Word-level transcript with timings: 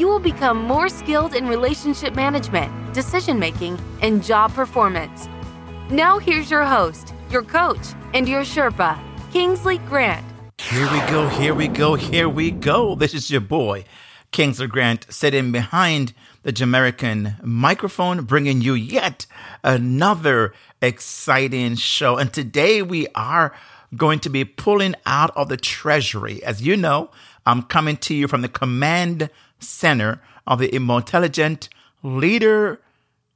you 0.00 0.08
will 0.08 0.18
become 0.18 0.56
more 0.56 0.88
skilled 0.88 1.34
in 1.34 1.46
relationship 1.46 2.14
management, 2.14 2.72
decision 2.94 3.38
making, 3.38 3.78
and 4.00 4.24
job 4.24 4.50
performance. 4.54 5.28
Now, 5.90 6.18
here's 6.18 6.50
your 6.50 6.64
host, 6.64 7.12
your 7.28 7.42
coach, 7.42 7.92
and 8.14 8.26
your 8.26 8.40
Sherpa, 8.40 8.98
Kingsley 9.30 9.76
Grant. 9.76 10.24
Here 10.58 10.90
we 10.90 11.00
go, 11.00 11.28
here 11.28 11.54
we 11.54 11.68
go, 11.68 11.96
here 11.96 12.30
we 12.30 12.50
go. 12.50 12.94
This 12.94 13.12
is 13.12 13.30
your 13.30 13.42
boy, 13.42 13.84
Kingsley 14.30 14.68
Grant, 14.68 15.06
sitting 15.10 15.52
behind 15.52 16.14
the 16.44 16.52
Jamaican 16.52 17.34
microphone, 17.42 18.24
bringing 18.24 18.62
you 18.62 18.72
yet 18.72 19.26
another 19.62 20.54
exciting 20.80 21.74
show. 21.74 22.16
And 22.16 22.32
today 22.32 22.80
we 22.80 23.06
are 23.14 23.52
going 23.94 24.20
to 24.20 24.30
be 24.30 24.46
pulling 24.46 24.94
out 25.04 25.36
of 25.36 25.50
the 25.50 25.58
treasury. 25.58 26.42
As 26.42 26.62
you 26.62 26.74
know, 26.74 27.10
I'm 27.44 27.64
coming 27.64 27.98
to 27.98 28.14
you 28.14 28.28
from 28.28 28.40
the 28.40 28.48
command 28.48 29.28
center 29.60 30.20
of 30.46 30.58
the 30.58 30.74
Emotelligent 30.74 31.68
Leader 32.02 32.80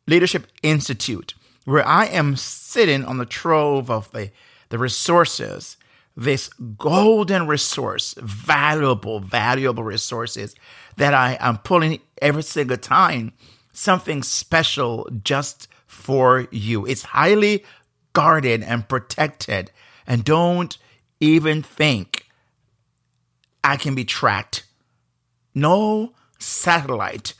Leadership 0.06 0.46
Institute, 0.62 1.34
where 1.64 1.86
I 1.86 2.06
am 2.06 2.36
sitting 2.36 3.04
on 3.04 3.18
the 3.18 3.26
trove 3.26 3.90
of 3.90 4.10
the, 4.12 4.30
the 4.68 4.78
resources, 4.78 5.76
this 6.16 6.48
golden 6.78 7.46
resource, 7.46 8.14
valuable, 8.18 9.20
valuable 9.20 9.82
resources 9.82 10.54
that 10.96 11.14
I 11.14 11.36
am 11.40 11.58
pulling 11.58 12.00
every 12.20 12.42
single 12.42 12.76
time, 12.76 13.32
something 13.72 14.22
special 14.22 15.08
just 15.22 15.68
for 15.86 16.46
you. 16.50 16.86
It's 16.86 17.02
highly 17.02 17.64
guarded 18.12 18.62
and 18.62 18.88
protected. 18.88 19.70
And 20.06 20.24
don't 20.24 20.76
even 21.20 21.62
think 21.62 22.26
I 23.62 23.76
can 23.76 23.94
be 23.94 24.04
tracked. 24.04 24.64
No 25.54 26.12
satellite 26.38 27.34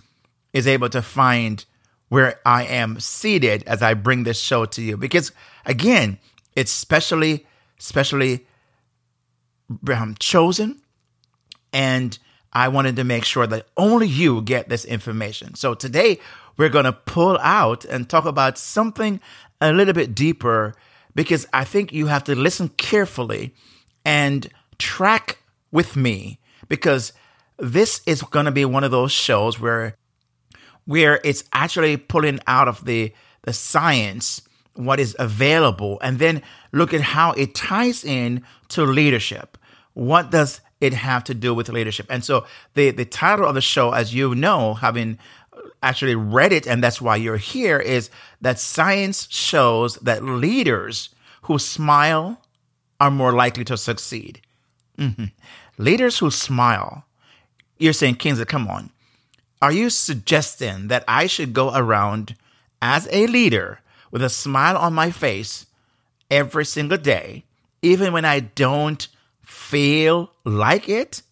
is 0.52 0.66
able 0.66 0.88
to 0.90 1.02
find 1.02 1.64
where 2.08 2.38
I 2.46 2.64
am 2.64 3.00
seated 3.00 3.64
as 3.64 3.82
I 3.82 3.94
bring 3.94 4.22
this 4.22 4.38
show 4.38 4.64
to 4.66 4.82
you. 4.82 4.96
Because 4.96 5.32
again, 5.66 6.18
it's 6.54 6.70
specially, 6.70 7.46
specially 7.78 8.46
um, 9.92 10.14
chosen. 10.20 10.80
And 11.72 12.16
I 12.52 12.68
wanted 12.68 12.96
to 12.96 13.04
make 13.04 13.24
sure 13.24 13.48
that 13.48 13.66
only 13.76 14.06
you 14.06 14.42
get 14.42 14.68
this 14.68 14.84
information. 14.84 15.56
So 15.56 15.74
today 15.74 16.20
we're 16.56 16.68
going 16.68 16.84
to 16.84 16.92
pull 16.92 17.36
out 17.38 17.84
and 17.84 18.08
talk 18.08 18.26
about 18.26 18.58
something 18.58 19.20
a 19.60 19.72
little 19.72 19.94
bit 19.94 20.14
deeper 20.14 20.74
because 21.14 21.46
I 21.52 21.64
think 21.64 21.92
you 21.92 22.06
have 22.06 22.24
to 22.24 22.34
listen 22.34 22.68
carefully 22.70 23.54
and 24.04 24.48
track 24.78 25.38
with 25.72 25.96
me 25.96 26.38
because 26.68 27.12
this 27.58 28.00
is 28.06 28.22
going 28.22 28.47
to 28.47 28.52
be 28.52 28.64
one 28.64 28.84
of 28.84 28.91
those 28.91 29.12
shows 29.12 29.60
where 29.60 29.97
where 30.86 31.20
it's 31.24 31.44
actually 31.52 31.97
pulling 31.97 32.41
out 32.47 32.69
of 32.69 32.84
the 32.84 33.12
the 33.42 33.52
science 33.52 34.42
what 34.74 34.98
is 34.98 35.14
available 35.19 35.98
and 36.02 36.19
then 36.19 36.42
look 36.72 36.92
at 36.92 37.00
how 37.00 37.32
it 37.32 37.55
ties 37.55 38.05
in 38.05 38.42
to 38.69 38.84
leadership. 38.84 39.56
What 39.92 40.30
does 40.30 40.60
it 40.81 40.92
have 40.92 41.22
to 41.25 41.34
do 41.34 41.54
with 41.54 41.69
leadership? 41.69 42.06
And 42.10 42.25
so 42.25 42.47
the 42.75 42.91
the 42.91 43.04
title 43.04 43.47
of 43.47 43.54
the 43.54 43.60
show 43.60 43.92
as 43.92 44.12
you 44.12 44.34
know 44.34 44.75
having 44.75 45.19
actually 45.82 46.15
read 46.15 46.53
it 46.53 46.66
and 46.66 46.82
that's 46.82 47.00
why 47.00 47.15
you're 47.15 47.36
here 47.36 47.78
is 47.78 48.10
that 48.41 48.59
science 48.59 49.28
shows 49.31 49.97
that 49.97 50.25
leaders 50.25 51.10
who 51.42 51.59
smile 51.59 52.41
are 53.00 53.10
more 53.10 53.32
likely 53.32 53.65
to 53.65 53.76
succeed. 53.76 54.41
Mm-hmm. 54.97 55.25
leaders 55.76 56.21
who 56.21 56.31
smile 56.31 57.04
you're 57.78 57.92
saying, 57.92 58.16
Kingsley, 58.16 58.44
come 58.44 58.68
on. 58.68 58.90
Are 59.60 59.72
you 59.72 59.90
suggesting 59.90 60.88
that 60.88 61.04
I 61.08 61.26
should 61.26 61.52
go 61.52 61.74
around 61.74 62.36
as 62.82 63.08
a 63.10 63.26
leader 63.26 63.80
with 64.10 64.22
a 64.22 64.28
smile 64.28 64.76
on 64.76 64.92
my 64.92 65.10
face 65.10 65.66
every 66.30 66.64
single 66.64 66.98
day, 66.98 67.44
even 67.82 68.12
when 68.12 68.24
I 68.24 68.40
don't 68.40 69.06
feel 69.42 70.32
like 70.44 70.88
it? 70.88 71.22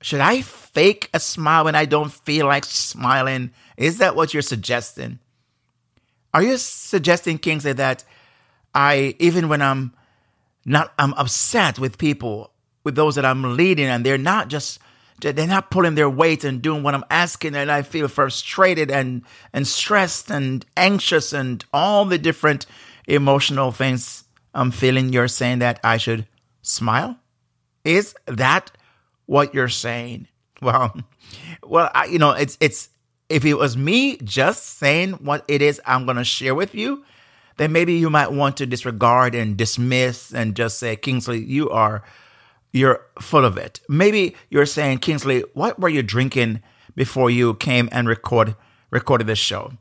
Should 0.00 0.20
I 0.20 0.42
fake 0.42 1.10
a 1.12 1.20
smile 1.20 1.64
when 1.64 1.74
I 1.74 1.84
don't 1.84 2.12
feel 2.12 2.46
like 2.46 2.64
smiling? 2.64 3.50
Is 3.76 3.98
that 3.98 4.16
what 4.16 4.32
you're 4.32 4.42
suggesting? 4.42 5.18
Are 6.32 6.42
you 6.42 6.58
suggesting, 6.58 7.38
Kingsley, 7.38 7.72
that 7.74 8.04
I, 8.74 9.14
even 9.18 9.48
when 9.48 9.62
I'm 9.62 9.94
not, 10.64 10.92
I'm 10.98 11.14
upset 11.14 11.78
with 11.78 11.98
people, 11.98 12.52
with 12.84 12.94
those 12.94 13.14
that 13.14 13.24
I'm 13.24 13.56
leading, 13.56 13.86
and 13.86 14.04
they're 14.04 14.18
not 14.18 14.48
just 14.48 14.78
they're 15.20 15.46
not 15.46 15.70
pulling 15.70 15.94
their 15.94 16.10
weight 16.10 16.44
and 16.44 16.60
doing 16.60 16.82
what 16.82 16.94
I'm 16.94 17.04
asking, 17.10 17.54
and 17.54 17.70
I 17.70 17.82
feel 17.82 18.08
frustrated 18.08 18.90
and 18.90 19.22
and 19.52 19.66
stressed 19.66 20.30
and 20.30 20.64
anxious 20.76 21.32
and 21.32 21.64
all 21.72 22.04
the 22.04 22.18
different 22.18 22.66
emotional 23.06 23.72
things 23.72 24.24
I'm 24.54 24.70
feeling. 24.70 25.12
You're 25.12 25.28
saying 25.28 25.60
that 25.60 25.80
I 25.82 25.96
should 25.96 26.26
smile. 26.62 27.18
Is 27.84 28.14
that 28.26 28.70
what 29.26 29.54
you're 29.54 29.68
saying? 29.68 30.28
Well, 30.62 30.98
well, 31.62 31.90
I, 31.94 32.06
you 32.06 32.18
know, 32.18 32.30
it's 32.30 32.56
it's 32.60 32.88
if 33.28 33.44
it 33.44 33.54
was 33.54 33.76
me 33.76 34.16
just 34.18 34.78
saying 34.78 35.12
what 35.14 35.44
it 35.48 35.60
is 35.60 35.82
I'm 35.84 36.06
going 36.06 36.16
to 36.16 36.24
share 36.24 36.54
with 36.54 36.74
you, 36.74 37.04
then 37.58 37.72
maybe 37.72 37.92
you 37.94 38.08
might 38.08 38.32
want 38.32 38.56
to 38.58 38.66
disregard 38.66 39.34
and 39.34 39.54
dismiss 39.56 40.32
and 40.32 40.56
just 40.56 40.78
say, 40.78 40.96
Kingsley, 40.96 41.44
you 41.44 41.68
are 41.68 42.04
you're 42.76 43.00
full 43.20 43.44
of 43.44 43.56
it. 43.56 43.80
Maybe 43.88 44.36
you're 44.50 44.66
saying, 44.66 44.98
Kingsley, 44.98 45.44
what 45.54 45.78
were 45.78 45.88
you 45.88 46.02
drinking 46.02 46.62
before 46.94 47.30
you 47.30 47.54
came 47.54 47.88
and 47.92 48.08
record 48.08 48.56
recorded 48.90 49.26
this 49.26 49.38
show? 49.38 49.72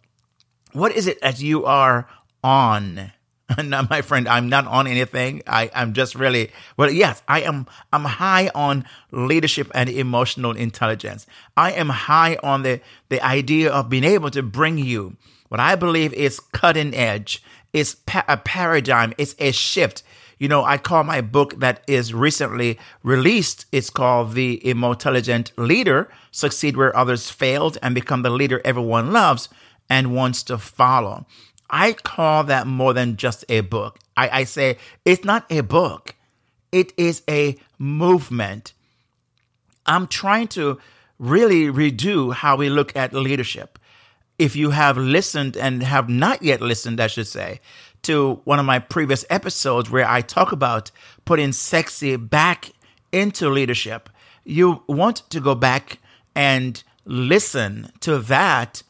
What 0.74 0.92
is 0.94 1.08
it 1.08 1.22
that 1.22 1.42
you 1.42 1.66
are 1.66 2.08
on? 2.44 3.12
now, 3.64 3.86
my 3.90 4.02
friend, 4.02 4.28
I'm 4.28 4.50
not 4.50 4.66
on 4.66 4.88
anything. 4.88 5.42
I, 5.46 5.70
I'm 5.76 5.94
just 5.94 6.16
really 6.16 6.52
well, 6.78 6.90
yes, 6.90 7.22
I 7.28 7.42
am 7.42 7.68
I'm 7.94 8.06
high 8.06 8.50
on 8.56 8.86
leadership 9.12 9.70
and 9.76 9.90
emotional 9.90 10.52
intelligence. 10.52 11.28
I 11.56 11.74
am 11.74 11.90
high 11.90 12.38
on 12.42 12.64
the, 12.64 12.82
the 13.10 13.24
idea 13.24 13.72
of 13.72 13.90
being 13.90 14.04
able 14.04 14.32
to 14.32 14.42
bring 14.42 14.78
you 14.78 15.18
what 15.50 15.60
I 15.60 15.76
believe 15.76 16.14
is 16.14 16.40
cutting 16.40 16.94
edge, 16.96 17.44
it's 17.72 17.96
pa- 17.96 18.26
a 18.28 18.38
paradigm, 18.38 19.14
it's 19.18 19.36
a 19.38 19.52
shift 19.52 20.02
you 20.38 20.48
know, 20.48 20.64
I 20.64 20.78
call 20.78 21.04
my 21.04 21.22
book 21.22 21.60
that 21.60 21.84
is 21.88 22.14
recently 22.14 22.78
released, 23.04 23.66
it's 23.72 23.90
called 23.90 24.34
The 24.34 24.66
Emotelligent 24.68 25.52
Leader 25.58 26.10
Succeed 26.32 26.76
Where 26.76 26.96
Others 26.96 27.30
Failed 27.30 27.78
and 27.82 27.96
Become 27.96 28.22
the 28.24 28.30
Leader 28.30 28.62
Everyone 28.66 29.12
Loves 29.12 29.50
and 29.90 30.14
Wants 30.14 30.44
to 30.44 30.58
Follow. 30.58 31.26
I 31.70 31.94
call 31.94 32.44
that 32.46 32.68
more 32.68 32.94
than 32.94 33.18
just 33.18 33.46
a 33.50 33.62
book. 33.62 34.00
I, 34.18 34.42
I 34.42 34.44
say 34.44 34.78
it's 35.04 35.24
not 35.24 35.46
a 35.50 35.62
book, 35.62 36.16
it 36.72 36.94
is 36.98 37.22
a 37.30 37.58
movement. 37.80 38.74
I'm 39.86 40.08
trying 40.08 40.48
to 40.50 40.80
really 41.20 41.68
redo 41.68 42.34
how 42.34 42.56
we 42.56 42.70
look 42.70 42.96
at 42.96 43.14
leadership. 43.14 43.80
If 44.38 44.56
you 44.56 44.72
have 44.72 44.98
listened 44.98 45.56
and 45.56 45.82
have 45.82 46.10
not 46.10 46.42
yet 46.44 46.60
listened, 46.60 47.00
I 47.00 47.08
should 47.08 47.28
say, 47.28 47.62
to 48.06 48.42
one 48.44 48.60
of 48.60 48.66
my 48.66 48.80
previous 48.80 49.26
episodes 49.30 49.90
where 49.90 50.08
I 50.08 50.22
talk 50.22 50.52
about 50.52 50.92
putting 51.26 51.52
sexy 51.52 52.16
back 52.16 52.72
into 53.12 53.50
leadership, 53.50 54.10
you 54.44 54.84
want 54.88 55.18
to 55.30 55.40
go 55.40 55.56
back 55.56 56.00
and 56.36 56.84
listen 57.06 57.92
to 58.02 58.20
that 58.20 58.84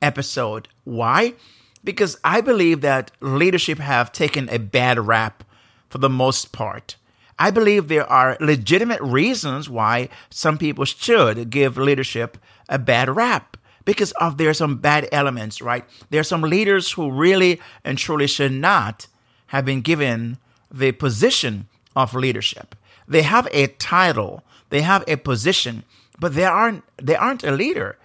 episode. 0.00 0.68
Why? 0.84 1.34
Because 1.82 2.18
I 2.22 2.40
believe 2.40 2.80
that 2.82 3.10
leadership 3.20 3.78
have 3.78 4.12
taken 4.12 4.48
a 4.48 4.58
bad 4.58 4.98
rap 4.98 5.44
for 5.88 5.98
the 5.98 6.10
most 6.10 6.52
part. 6.52 6.96
I 7.38 7.50
believe 7.50 7.88
there 7.88 8.06
are 8.06 8.36
legitimate 8.38 9.00
reasons 9.00 9.68
why 9.68 10.10
some 10.28 10.58
people 10.58 10.84
should 10.84 11.50
give 11.50 11.78
leadership 11.78 12.36
a 12.68 12.78
bad 12.78 13.08
rap 13.08 13.56
because 13.90 14.12
of 14.12 14.36
there 14.36 14.48
are 14.48 14.54
some 14.54 14.76
bad 14.76 15.08
elements, 15.10 15.60
right? 15.60 15.84
There 16.10 16.20
are 16.20 16.30
some 16.32 16.42
leaders 16.42 16.92
who 16.92 17.10
really 17.10 17.60
and 17.84 17.98
truly 17.98 18.28
should 18.28 18.52
not 18.52 19.08
have 19.48 19.64
been 19.64 19.80
given 19.80 20.38
the 20.70 20.92
position 20.92 21.66
of 21.96 22.14
leadership. 22.14 22.76
They 23.08 23.22
have 23.22 23.48
a 23.50 23.66
title, 23.66 24.44
they 24.68 24.82
have 24.82 25.02
a 25.08 25.16
position, 25.16 25.82
but 26.20 26.34
they 26.34 26.44
aren't 26.44 26.84
they 27.02 27.16
aren't 27.16 27.42
a 27.42 27.50
leader. 27.50 27.96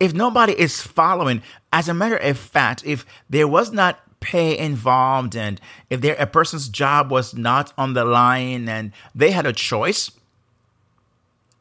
if 0.00 0.12
nobody 0.12 0.52
is 0.52 0.82
following, 0.82 1.42
as 1.72 1.88
a 1.88 1.94
matter 1.94 2.16
of 2.16 2.38
fact, 2.38 2.82
if 2.84 3.06
there 3.30 3.48
was 3.48 3.72
not 3.72 4.00
pay 4.20 4.56
involved 4.56 5.36
and 5.36 5.60
if 5.90 6.00
there 6.00 6.16
a 6.16 6.26
person's 6.26 6.68
job 6.68 7.10
was 7.10 7.34
not 7.34 7.72
on 7.76 7.94
the 7.94 8.04
line 8.04 8.68
and 8.68 8.92
they 9.14 9.30
had 9.30 9.46
a 9.46 9.52
choice, 9.52 10.10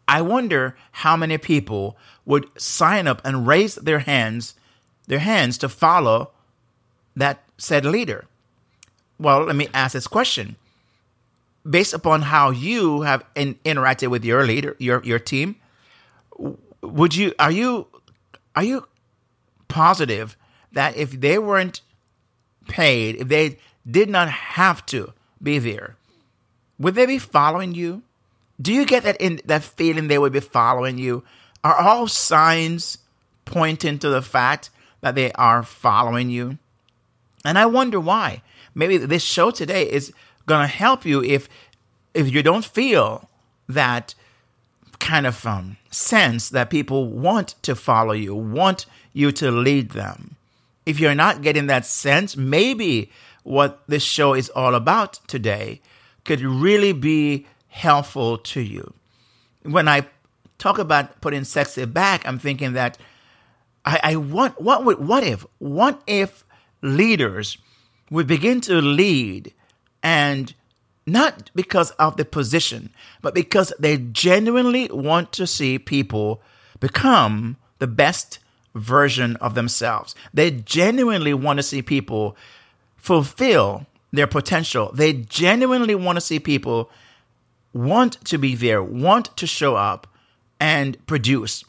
I 0.08 0.22
wonder 0.22 0.76
how 0.92 1.16
many 1.16 1.38
people 1.38 1.98
would 2.26 2.50
sign 2.60 3.08
up 3.08 3.22
and 3.24 3.48
raise 3.48 3.76
their 3.76 4.00
hands, 4.00 4.56
their 5.08 5.20
hands 5.20 5.58
to 5.60 5.70
follow 5.70 6.32
that 7.16 7.44
said 7.58 7.86
leader. 7.86 8.26
Well, 9.20 9.44
let 9.44 9.56
me 9.56 9.68
ask 9.74 9.94
this 9.94 10.08
question. 10.08 10.56
Based 11.70 11.94
upon 11.94 12.24
how 12.24 12.50
you 12.50 13.02
have 13.02 13.24
in, 13.36 13.56
interacted 13.64 14.10
with 14.10 14.26
your 14.26 14.46
leader, 14.46 14.76
your 14.80 15.02
your 15.04 15.20
team, 15.20 15.56
would 16.82 17.16
you 17.16 17.34
are 17.40 17.52
you 17.52 17.88
are 18.56 18.64
you 18.64 18.88
positive 19.70 20.36
that 20.74 20.98
if 20.98 21.12
they 21.12 21.38
weren't 21.38 21.82
paid, 22.68 23.16
if 23.16 23.28
they 23.30 23.60
did 23.90 24.10
not 24.10 24.30
have 24.30 24.86
to 24.88 25.14
be 25.42 25.58
there, 25.60 25.96
would 26.80 26.96
they 26.96 27.06
be 27.06 27.18
following 27.18 27.74
you? 27.74 28.04
Do 28.62 28.74
you 28.74 28.86
get 28.86 29.04
that 29.04 29.18
in 29.22 29.40
that 29.46 29.64
feeling 29.64 30.08
they 30.08 30.18
would 30.18 30.34
be 30.34 30.42
following 30.42 30.98
you? 30.98 31.24
Are 31.64 31.76
all 31.76 32.08
signs 32.08 32.98
pointing 33.46 34.00
to 34.00 34.10
the 34.10 34.22
fact 34.22 34.70
that 35.02 35.16
they 35.16 35.32
are 35.34 35.64
following 35.64 36.30
you? 36.30 36.58
And 37.46 37.58
I 37.58 37.66
wonder 37.66 38.00
why. 38.00 38.42
Maybe 38.76 38.98
this 38.98 39.24
show 39.24 39.52
today 39.52 39.90
is 39.90 40.14
going 40.46 40.62
to 40.62 40.68
help 40.68 41.06
you 41.06 41.24
if 41.24 41.48
if 42.14 42.32
you 42.32 42.44
don't 42.44 42.66
feel 42.66 43.28
that 43.68 44.14
kind 45.00 45.26
of 45.26 45.46
um, 45.46 45.78
sense 45.90 46.50
that 46.50 46.70
people 46.70 47.08
want 47.08 47.56
to 47.64 47.76
follow 47.76 48.14
you, 48.14 48.36
want 48.36 48.86
you 49.14 49.32
to 49.32 49.52
lead 49.52 49.92
them. 49.92 50.36
If 50.86 51.00
you're 51.00 51.16
not 51.16 51.42
getting 51.42 51.68
that 51.68 51.86
sense, 51.86 52.38
maybe 52.38 53.12
what 53.44 53.82
this 53.88 54.04
show 54.04 54.34
is 54.34 54.50
all 54.50 54.76
about 54.76 55.20
today 55.28 55.82
could 56.24 56.42
really 56.42 56.94
be 56.94 57.48
helpful 57.68 58.38
to 58.38 58.62
you. 58.62 58.94
When 59.64 59.88
I 59.88 60.06
talk 60.64 60.80
about 60.80 61.20
putting 61.20 61.44
sexy 61.44 61.84
back, 61.84 62.26
I'm 62.26 62.40
thinking 62.40 62.72
that 62.74 62.98
I, 63.84 64.00
I 64.02 64.16
want 64.16 64.62
what 64.62 64.86
would 64.86 64.98
what 64.98 65.24
if 65.24 65.46
what 65.60 66.02
if 66.08 66.46
leaders 66.82 67.58
would 68.10 68.28
begin 68.28 68.62
to 68.62 68.76
lead 68.76 69.54
and 70.02 70.54
not 71.06 71.52
because 71.54 71.92
of 71.92 72.16
the 72.16 72.24
position, 72.24 72.92
but 73.22 73.36
because 73.36 73.74
they 73.78 73.98
genuinely 73.98 74.88
want 74.90 75.34
to 75.34 75.46
see 75.46 75.78
people 75.78 76.42
become 76.80 77.58
the 77.80 77.88
best 77.88 78.40
version 78.74 79.36
of 79.38 79.56
themselves. 79.56 80.16
They 80.34 80.50
genuinely 80.50 81.34
want 81.34 81.58
to 81.58 81.64
see 81.64 81.82
people 81.82 82.38
fulfill 82.96 83.86
their 84.14 84.28
potential. 84.28 84.92
They 84.94 85.12
genuinely 85.12 85.96
want 85.96 86.16
to 86.16 86.22
see 86.22 86.40
people 86.40 86.90
want 87.74 88.24
to 88.26 88.38
be 88.38 88.56
there, 88.56 88.82
want 88.82 89.36
to 89.36 89.46
show 89.46 89.76
up 89.76 90.08
and 90.60 91.04
produce. 91.06 91.64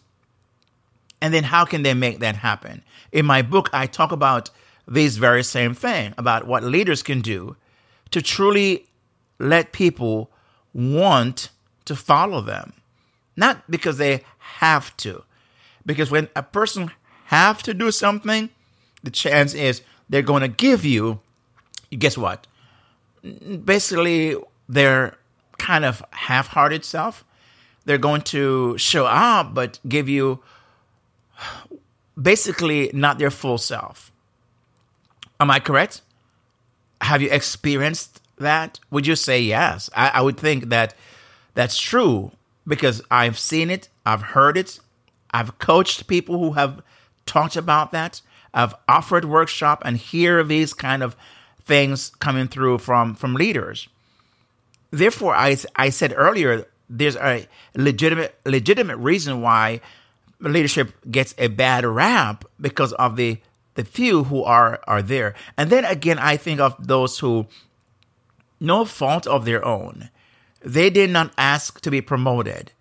And 1.21 1.33
then 1.33 1.45
how 1.45 1.65
can 1.65 1.83
they 1.83 1.95
make 1.95 2.19
that 2.21 2.37
happen? 2.37 2.83
In 3.13 3.25
my 3.25 3.43
book, 3.43 3.71
I 3.73 3.87
talk 3.87 4.13
about 4.13 4.51
this 4.87 5.17
very 5.17 5.43
same 5.43 5.75
thing 5.75 6.15
about 6.19 6.47
what 6.47 6.63
leaders 6.63 7.03
can 7.03 7.21
do 7.21 7.57
to 8.11 8.21
truly 8.21 8.87
let 9.39 9.73
people 9.73 10.31
want 10.73 11.51
to 11.87 11.97
follow 11.97 12.41
them. 12.41 12.75
Not 13.37 13.69
because 13.71 13.99
they 13.99 14.23
have 14.39 14.97
to. 14.99 15.25
Because 15.87 16.11
when 16.11 16.29
a 16.37 16.43
person 16.43 16.91
have 17.27 17.63
to 17.63 17.75
do 17.75 17.91
something, 17.91 18.51
the 19.03 19.11
chance 19.11 19.55
is 19.55 19.83
they're 20.09 20.23
going 20.23 20.43
to 20.43 20.49
give 20.49 20.85
you, 20.85 21.21
guess 21.91 22.17
what? 22.17 22.47
Basically, 23.65 24.37
their 24.69 25.17
kind 25.59 25.85
of 25.85 26.03
half 26.11 26.49
hearted 26.49 26.85
self. 26.85 27.25
They're 27.85 27.99
going 27.99 28.23
to 28.23 28.79
show 28.79 29.07
up, 29.07 29.55
but 29.55 29.79
give 29.87 30.09
you 30.09 30.41
basically 32.21 32.91
not 32.93 33.19
their 33.19 33.31
full 33.31 33.59
self. 33.59 34.11
Am 35.41 35.51
I 35.51 35.61
correct? 35.61 36.01
Have 37.01 37.21
you 37.21 37.31
experienced 37.31 38.21
that? 38.39 38.81
Would 38.91 39.07
you 39.07 39.17
say 39.17 39.41
yes? 39.41 39.91
I, 39.95 40.09
I 40.09 40.21
would 40.23 40.39
think 40.39 40.71
that 40.71 40.95
that's 41.55 41.79
true 41.79 42.33
because 42.67 43.03
I've 43.11 43.39
seen 43.39 43.71
it, 43.71 43.89
I've 44.07 44.23
heard 44.23 44.57
it, 44.57 44.81
I've 45.31 45.59
coached 45.59 46.07
people 46.07 46.39
who 46.39 46.53
have 46.53 46.83
talked 47.27 47.57
about 47.57 47.91
that. 47.93 48.23
I've 48.55 48.75
offered 48.89 49.25
workshop 49.25 49.83
and 49.85 49.97
hear 49.97 50.43
these 50.45 50.73
kind 50.73 51.03
of 51.03 51.17
things 51.65 52.13
coming 52.21 52.47
through 52.47 52.79
from 52.79 53.15
from 53.15 53.35
leaders. 53.35 53.89
Therefore, 54.91 55.35
I 55.35 55.57
I 55.75 55.91
said 55.91 56.15
earlier 56.17 56.67
there's 56.89 57.17
a 57.17 57.47
legitimate 57.77 58.39
legitimate 58.45 58.97
reason 58.99 59.41
why 59.41 59.81
leadership 60.41 60.93
gets 61.11 61.35
a 61.39 61.49
bad 61.49 61.85
rap 61.85 62.45
because 62.61 62.93
of 62.95 63.17
the 63.17 63.39
the 63.75 63.85
few 63.85 64.25
who 64.25 64.43
are 64.43 64.81
are 64.87 65.03
there. 65.03 65.35
And 65.57 65.71
then 65.71 65.85
again, 65.85 66.19
I 66.19 66.37
think 66.37 66.61
of 66.61 66.75
those 66.79 67.19
who 67.19 67.47
no 68.61 68.85
fault 68.85 69.27
of 69.27 69.45
their 69.45 69.65
own. 69.65 70.11
They 70.61 70.89
did 70.91 71.11
not 71.11 71.33
ask 71.37 71.81
to 71.83 71.91
be 71.91 72.01
promoted. 72.01 72.73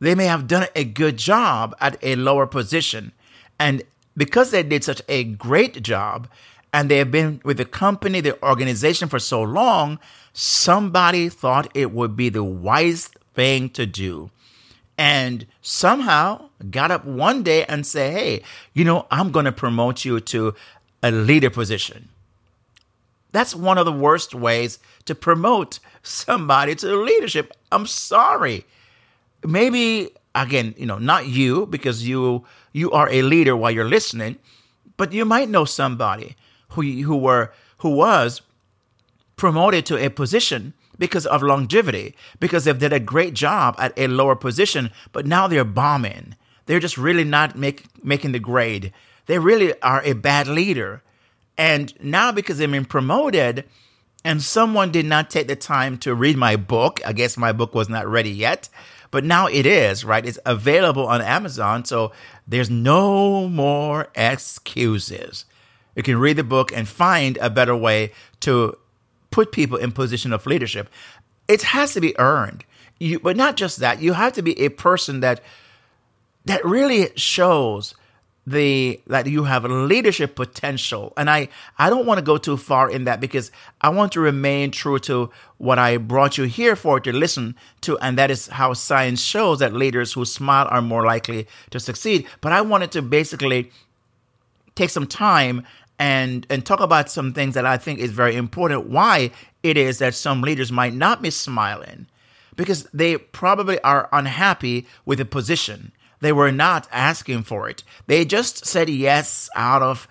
They 0.00 0.14
may 0.14 0.26
have 0.26 0.46
done 0.46 0.66
a 0.74 0.84
good 0.84 1.16
job 1.16 1.74
at 1.80 1.96
a 2.02 2.16
lower 2.16 2.46
position. 2.46 3.12
And 3.58 3.82
because 4.16 4.50
they 4.50 4.62
did 4.62 4.84
such 4.84 5.00
a 5.08 5.24
great 5.24 5.82
job 5.82 6.28
and 6.72 6.90
they 6.90 6.98
have 6.98 7.10
been 7.10 7.40
with 7.44 7.56
the 7.56 7.64
company, 7.64 8.20
the 8.20 8.42
organization 8.42 9.08
for 9.08 9.18
so 9.18 9.42
long, 9.42 9.98
somebody 10.32 11.28
thought 11.28 11.70
it 11.74 11.92
would 11.92 12.16
be 12.16 12.28
the 12.28 12.44
wise 12.44 13.10
thing 13.34 13.70
to 13.70 13.86
do. 13.86 14.30
And 14.98 15.46
somehow 15.62 16.50
got 16.70 16.90
up 16.90 17.04
one 17.04 17.42
day 17.42 17.64
and 17.64 17.86
said, 17.86 18.12
Hey, 18.12 18.42
you 18.74 18.84
know, 18.84 19.06
I'm 19.10 19.32
going 19.32 19.46
to 19.46 19.52
promote 19.52 20.04
you 20.04 20.20
to 20.20 20.54
a 21.02 21.10
leader 21.10 21.50
position. 21.50 22.08
That's 23.32 23.54
one 23.54 23.78
of 23.78 23.86
the 23.86 23.92
worst 23.92 24.34
ways 24.34 24.78
to 25.06 25.14
promote 25.14 25.78
somebody 26.02 26.74
to 26.76 26.94
leadership. 26.94 27.52
I'm 27.72 27.86
sorry. 27.86 28.64
Maybe 29.44 30.10
again, 30.34 30.74
you 30.76 30.86
know, 30.86 30.98
not 30.98 31.26
you 31.26 31.66
because 31.66 32.06
you 32.06 32.44
you 32.72 32.90
are 32.92 33.08
a 33.10 33.22
leader 33.22 33.56
while 33.56 33.70
you're 33.70 33.88
listening, 33.88 34.36
but 34.96 35.12
you 35.12 35.24
might 35.24 35.48
know 35.48 35.64
somebody 35.64 36.36
who 36.70 36.82
who 36.82 37.16
were 37.16 37.52
who 37.78 37.90
was 37.90 38.42
promoted 39.36 39.86
to 39.86 39.96
a 39.96 40.08
position 40.10 40.74
because 40.98 41.26
of 41.26 41.42
longevity, 41.42 42.14
because 42.38 42.64
they've 42.64 42.78
did 42.78 42.92
a 42.92 43.00
great 43.00 43.34
job 43.34 43.74
at 43.78 43.92
a 43.96 44.06
lower 44.06 44.36
position, 44.36 44.90
but 45.12 45.26
now 45.26 45.46
they're 45.46 45.64
bombing. 45.64 46.36
They're 46.66 46.80
just 46.80 46.98
really 46.98 47.24
not 47.24 47.56
make, 47.56 47.84
making 48.04 48.32
the 48.32 48.38
grade. 48.38 48.92
They 49.26 49.38
really 49.38 49.78
are 49.80 50.02
a 50.04 50.12
bad 50.12 50.46
leader. 50.46 51.02
And 51.58 51.92
now 52.02 52.32
because 52.32 52.58
they've 52.58 52.70
been 52.70 52.84
promoted 52.84 53.64
and 54.24 54.42
someone 54.42 54.92
did 54.92 55.06
not 55.06 55.30
take 55.30 55.48
the 55.48 55.56
time 55.56 55.98
to 55.98 56.14
read 56.14 56.36
my 56.36 56.56
book, 56.56 57.00
I 57.04 57.12
guess 57.12 57.36
my 57.36 57.52
book 57.52 57.74
was 57.74 57.88
not 57.88 58.06
ready 58.06 58.30
yet, 58.30 58.68
but 59.10 59.24
now 59.24 59.46
it 59.46 59.66
is, 59.66 60.04
right? 60.04 60.24
It's 60.24 60.38
available 60.46 61.06
on 61.06 61.20
Amazon. 61.20 61.84
So 61.84 62.12
there's 62.46 62.70
no 62.70 63.48
more 63.48 64.08
excuses. 64.14 65.44
You 65.94 66.02
can 66.02 66.18
read 66.18 66.36
the 66.36 66.44
book 66.44 66.72
and 66.74 66.88
find 66.88 67.36
a 67.38 67.50
better 67.50 67.76
way 67.76 68.12
to 68.40 68.76
put 69.32 69.50
people 69.50 69.76
in 69.76 69.90
position 69.90 70.32
of 70.32 70.46
leadership. 70.46 70.88
It 71.48 71.62
has 71.62 71.94
to 71.94 72.00
be 72.00 72.16
earned. 72.18 72.64
You, 73.00 73.18
but 73.18 73.36
not 73.36 73.56
just 73.56 73.78
that, 73.78 74.00
you 74.00 74.12
have 74.12 74.34
to 74.34 74.42
be 74.42 74.58
a 74.60 74.68
person 74.68 75.20
that 75.20 75.40
that 76.44 76.64
really 76.64 77.10
shows 77.16 77.94
the 78.46 79.00
that 79.06 79.26
you 79.26 79.44
have 79.44 79.64
leadership 79.64 80.34
potential 80.34 81.12
and 81.16 81.30
i 81.30 81.48
i 81.78 81.88
don't 81.88 82.06
want 82.06 82.18
to 82.18 82.24
go 82.24 82.36
too 82.36 82.56
far 82.56 82.90
in 82.90 83.04
that 83.04 83.20
because 83.20 83.52
i 83.82 83.88
want 83.88 84.10
to 84.10 84.20
remain 84.20 84.72
true 84.72 84.98
to 84.98 85.30
what 85.58 85.78
i 85.78 85.96
brought 85.96 86.36
you 86.36 86.42
here 86.44 86.74
for 86.74 86.98
to 86.98 87.12
listen 87.12 87.54
to 87.80 87.96
and 87.98 88.18
that 88.18 88.32
is 88.32 88.48
how 88.48 88.72
science 88.72 89.20
shows 89.20 89.60
that 89.60 89.72
leaders 89.72 90.12
who 90.12 90.24
smile 90.24 90.66
are 90.70 90.82
more 90.82 91.06
likely 91.06 91.46
to 91.70 91.78
succeed 91.78 92.26
but 92.40 92.50
i 92.50 92.60
wanted 92.60 92.90
to 92.90 93.00
basically 93.00 93.70
take 94.74 94.90
some 94.90 95.06
time 95.06 95.64
and 95.98 96.46
and 96.50 96.64
talk 96.64 96.80
about 96.80 97.10
some 97.10 97.32
things 97.32 97.54
that 97.54 97.66
i 97.66 97.76
think 97.76 97.98
is 97.98 98.10
very 98.10 98.34
important 98.34 98.86
why 98.86 99.30
it 99.62 99.76
is 99.76 99.98
that 99.98 100.14
some 100.14 100.40
leaders 100.40 100.72
might 100.72 100.94
not 100.94 101.22
be 101.22 101.30
smiling 101.30 102.06
because 102.56 102.84
they 102.92 103.16
probably 103.16 103.80
are 103.82 104.08
unhappy 104.12 104.86
with 105.04 105.18
the 105.18 105.24
position 105.24 105.92
they 106.22 106.32
were 106.32 106.52
not 106.52 106.88
asking 106.92 107.42
for 107.42 107.68
it. 107.68 107.82
They 108.06 108.24
just 108.24 108.64
said 108.64 108.88
yes 108.88 109.50
out 109.56 109.82
of 109.82 110.06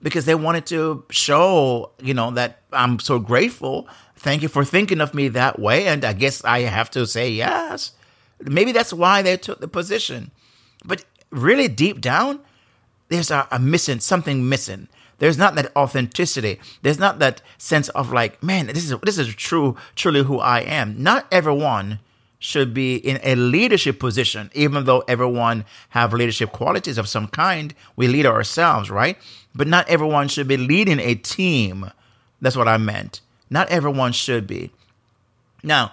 because 0.00 0.24
they 0.24 0.36
wanted 0.36 0.64
to 0.66 1.04
show, 1.10 1.90
you 2.00 2.14
know, 2.14 2.30
that 2.30 2.60
I'm 2.72 3.00
so 3.00 3.18
grateful. 3.18 3.88
Thank 4.14 4.42
you 4.42 4.48
for 4.48 4.64
thinking 4.64 5.00
of 5.00 5.12
me 5.12 5.26
that 5.28 5.58
way. 5.58 5.88
And 5.88 6.04
I 6.04 6.12
guess 6.12 6.44
I 6.44 6.60
have 6.60 6.88
to 6.92 7.04
say 7.04 7.30
yes. 7.30 7.92
Maybe 8.40 8.70
that's 8.70 8.92
why 8.92 9.22
they 9.22 9.36
took 9.36 9.58
the 9.58 9.66
position. 9.66 10.30
But 10.84 11.04
really, 11.30 11.66
deep 11.66 12.00
down, 12.00 12.38
there's 13.08 13.32
a, 13.32 13.48
a 13.50 13.58
missing, 13.58 13.98
something 13.98 14.48
missing. 14.48 14.86
There's 15.18 15.38
not 15.38 15.54
that 15.54 15.74
authenticity. 15.74 16.60
There's 16.82 16.98
not 16.98 17.18
that 17.20 17.40
sense 17.58 17.88
of 17.90 18.12
like, 18.12 18.42
man, 18.42 18.66
this 18.66 18.90
is 18.90 18.94
this 19.02 19.18
is 19.18 19.34
true, 19.34 19.76
truly 19.94 20.22
who 20.22 20.38
I 20.38 20.60
am. 20.60 21.02
Not 21.02 21.26
everyone 21.32 22.00
should 22.38 22.74
be 22.74 22.96
in 22.96 23.18
a 23.22 23.34
leadership 23.34 23.98
position, 23.98 24.50
even 24.54 24.84
though 24.84 25.02
everyone 25.08 25.64
have 25.90 26.12
leadership 26.12 26.52
qualities 26.52 26.98
of 26.98 27.08
some 27.08 27.28
kind. 27.28 27.74
We 27.96 28.08
lead 28.08 28.26
ourselves, 28.26 28.90
right? 28.90 29.16
But 29.54 29.68
not 29.68 29.88
everyone 29.88 30.28
should 30.28 30.46
be 30.46 30.58
leading 30.58 31.00
a 31.00 31.14
team. 31.14 31.90
That's 32.40 32.56
what 32.56 32.68
I 32.68 32.76
meant. 32.76 33.22
Not 33.48 33.70
everyone 33.70 34.12
should 34.12 34.46
be. 34.46 34.70
Now, 35.62 35.92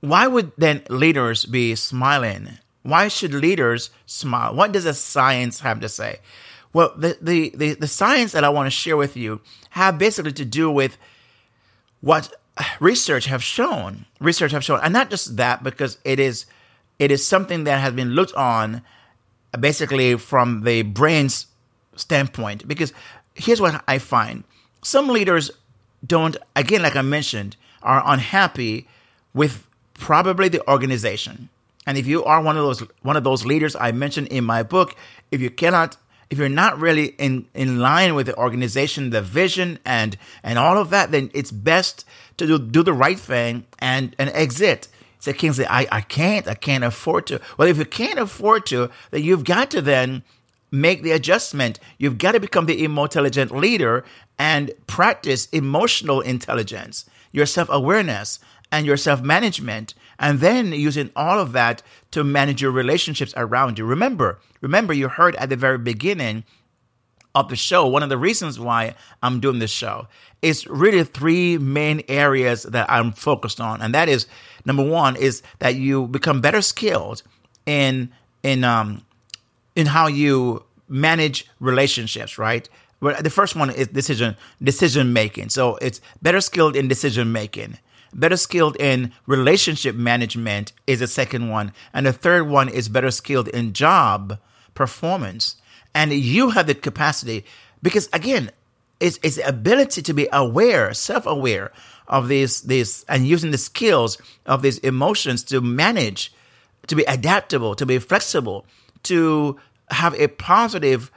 why 0.00 0.26
would 0.26 0.52
then 0.56 0.82
leaders 0.88 1.44
be 1.44 1.74
smiling? 1.74 2.58
Why 2.82 3.08
should 3.08 3.34
leaders 3.34 3.90
smile? 4.06 4.54
What 4.54 4.72
does 4.72 4.84
the 4.84 4.94
science 4.94 5.60
have 5.60 5.80
to 5.80 5.88
say? 5.88 6.20
Well, 6.72 6.92
the, 6.96 7.18
the, 7.20 7.50
the, 7.54 7.74
the 7.74 7.86
science 7.86 8.32
that 8.32 8.44
I 8.44 8.48
want 8.48 8.66
to 8.66 8.70
share 8.70 8.96
with 8.96 9.16
you 9.16 9.40
have 9.70 9.98
basically 9.98 10.32
to 10.32 10.44
do 10.44 10.70
with 10.70 10.96
what 12.00 12.32
research 12.78 13.26
have 13.26 13.42
shown. 13.42 14.06
Research 14.20 14.52
have 14.52 14.64
shown, 14.64 14.80
and 14.82 14.92
not 14.92 15.10
just 15.10 15.36
that, 15.36 15.62
because 15.62 15.98
it 16.04 16.20
is 16.20 16.46
it 16.98 17.10
is 17.10 17.26
something 17.26 17.64
that 17.64 17.80
has 17.80 17.94
been 17.94 18.10
looked 18.10 18.34
on 18.34 18.82
basically 19.58 20.16
from 20.16 20.62
the 20.62 20.82
brain's 20.82 21.46
standpoint. 21.96 22.68
Because 22.68 22.92
here's 23.34 23.60
what 23.60 23.82
I 23.88 23.98
find: 23.98 24.44
some 24.82 25.08
leaders 25.08 25.50
don't, 26.06 26.36
again, 26.56 26.82
like 26.82 26.96
I 26.96 27.02
mentioned, 27.02 27.56
are 27.82 28.02
unhappy 28.06 28.86
with 29.34 29.66
probably 29.94 30.48
the 30.48 30.66
organization. 30.70 31.48
And 31.86 31.98
if 31.98 32.06
you 32.06 32.24
are 32.24 32.42
one 32.42 32.56
of 32.56 32.64
those 32.64 32.80
one 33.02 33.16
of 33.16 33.24
those 33.24 33.44
leaders 33.44 33.74
I 33.74 33.92
mentioned 33.92 34.28
in 34.28 34.44
my 34.44 34.62
book, 34.62 34.94
if 35.30 35.40
you 35.40 35.50
cannot 35.50 35.96
if 36.30 36.38
you're 36.38 36.48
not 36.48 36.78
really 36.78 37.06
in, 37.18 37.46
in 37.54 37.80
line 37.80 38.14
with 38.14 38.26
the 38.26 38.36
organization, 38.36 39.10
the 39.10 39.20
vision 39.20 39.78
and 39.84 40.16
and 40.42 40.58
all 40.58 40.78
of 40.78 40.90
that, 40.90 41.10
then 41.10 41.30
it's 41.34 41.50
best 41.50 42.04
to 42.36 42.46
do, 42.46 42.58
do 42.58 42.82
the 42.82 42.92
right 42.92 43.18
thing 43.18 43.66
and, 43.78 44.14
and 44.18 44.30
exit. 44.30 44.88
Say 45.18 45.34
Kingsley, 45.34 45.66
I, 45.66 45.86
I 45.92 46.00
can't, 46.00 46.48
I 46.48 46.54
can't 46.54 46.84
afford 46.84 47.26
to. 47.26 47.40
Well, 47.58 47.68
if 47.68 47.76
you 47.76 47.84
can't 47.84 48.18
afford 48.18 48.64
to, 48.66 48.90
then 49.10 49.22
you've 49.22 49.44
got 49.44 49.70
to 49.72 49.82
then 49.82 50.22
make 50.70 51.02
the 51.02 51.10
adjustment. 51.10 51.78
You've 51.98 52.16
got 52.16 52.32
to 52.32 52.40
become 52.40 52.66
the 52.66 52.82
emotelligent 52.84 53.54
leader 53.54 54.04
and 54.38 54.72
practice 54.86 55.46
emotional 55.50 56.20
intelligence, 56.22 57.04
your 57.32 57.44
self 57.44 57.68
awareness, 57.70 58.38
and 58.72 58.86
your 58.86 58.96
self 58.96 59.20
management, 59.20 59.94
and 60.20 60.38
then 60.40 60.72
using 60.72 61.10
all 61.16 61.40
of 61.40 61.52
that 61.52 61.82
to 62.12 62.22
manage 62.22 62.62
your 62.62 62.70
relationships 62.70 63.32
around 63.36 63.78
you. 63.78 63.86
Remember, 63.86 64.38
remember, 64.60 64.92
you 64.92 65.08
heard 65.08 65.34
at 65.36 65.48
the 65.48 65.56
very 65.56 65.78
beginning 65.78 66.44
of 67.34 67.48
the 67.48 67.56
show, 67.56 67.86
one 67.86 68.02
of 68.02 68.08
the 68.08 68.18
reasons 68.18 68.60
why 68.60 68.94
I'm 69.22 69.40
doing 69.40 69.60
this 69.60 69.70
show 69.70 70.08
is 70.42 70.66
really 70.66 71.02
three 71.04 71.58
main 71.58 72.02
areas 72.08 72.64
that 72.64 72.90
I'm 72.90 73.12
focused 73.12 73.60
on. 73.60 73.80
And 73.80 73.94
that 73.94 74.08
is 74.08 74.26
number 74.64 74.82
one 74.82 75.16
is 75.16 75.42
that 75.60 75.76
you 75.76 76.06
become 76.08 76.40
better 76.40 76.60
skilled 76.60 77.22
in 77.66 78.10
in 78.42 78.64
um 78.64 79.04
in 79.76 79.86
how 79.86 80.06
you 80.08 80.64
manage 80.88 81.46
relationships, 81.60 82.36
right? 82.36 82.68
Well, 83.00 83.20
the 83.22 83.30
first 83.30 83.54
one 83.54 83.70
is 83.70 83.88
decision 83.88 84.36
decision 84.62 85.12
making. 85.12 85.50
So 85.50 85.76
it's 85.76 86.00
better 86.20 86.40
skilled 86.40 86.74
in 86.76 86.88
decision 86.88 87.32
making. 87.32 87.78
Better 88.12 88.36
skilled 88.36 88.76
in 88.80 89.12
relationship 89.26 89.94
management 89.94 90.72
is 90.86 91.00
the 91.00 91.06
second 91.06 91.48
one. 91.48 91.72
And 91.92 92.06
the 92.06 92.12
third 92.12 92.48
one 92.48 92.68
is 92.68 92.88
better 92.88 93.10
skilled 93.10 93.48
in 93.48 93.72
job 93.72 94.38
performance. 94.74 95.56
And 95.94 96.12
you 96.12 96.50
have 96.50 96.66
the 96.66 96.74
capacity 96.74 97.44
because 97.82 98.08
again, 98.12 98.50
it's, 98.98 99.18
it's 99.22 99.36
the 99.36 99.48
ability 99.48 100.02
to 100.02 100.12
be 100.12 100.28
aware, 100.32 100.92
self-aware 100.92 101.72
of 102.06 102.28
these, 102.28 102.62
these, 102.62 103.04
and 103.08 103.26
using 103.26 103.50
the 103.50 103.58
skills 103.58 104.18
of 104.44 104.62
these 104.62 104.78
emotions 104.78 105.42
to 105.44 105.60
manage, 105.60 106.32
to 106.88 106.96
be 106.96 107.04
adaptable, 107.04 107.74
to 107.76 107.86
be 107.86 107.98
flexible, 107.98 108.66
to 109.04 109.58
have 109.90 110.14
a 110.14 110.28
positive 110.28 111.10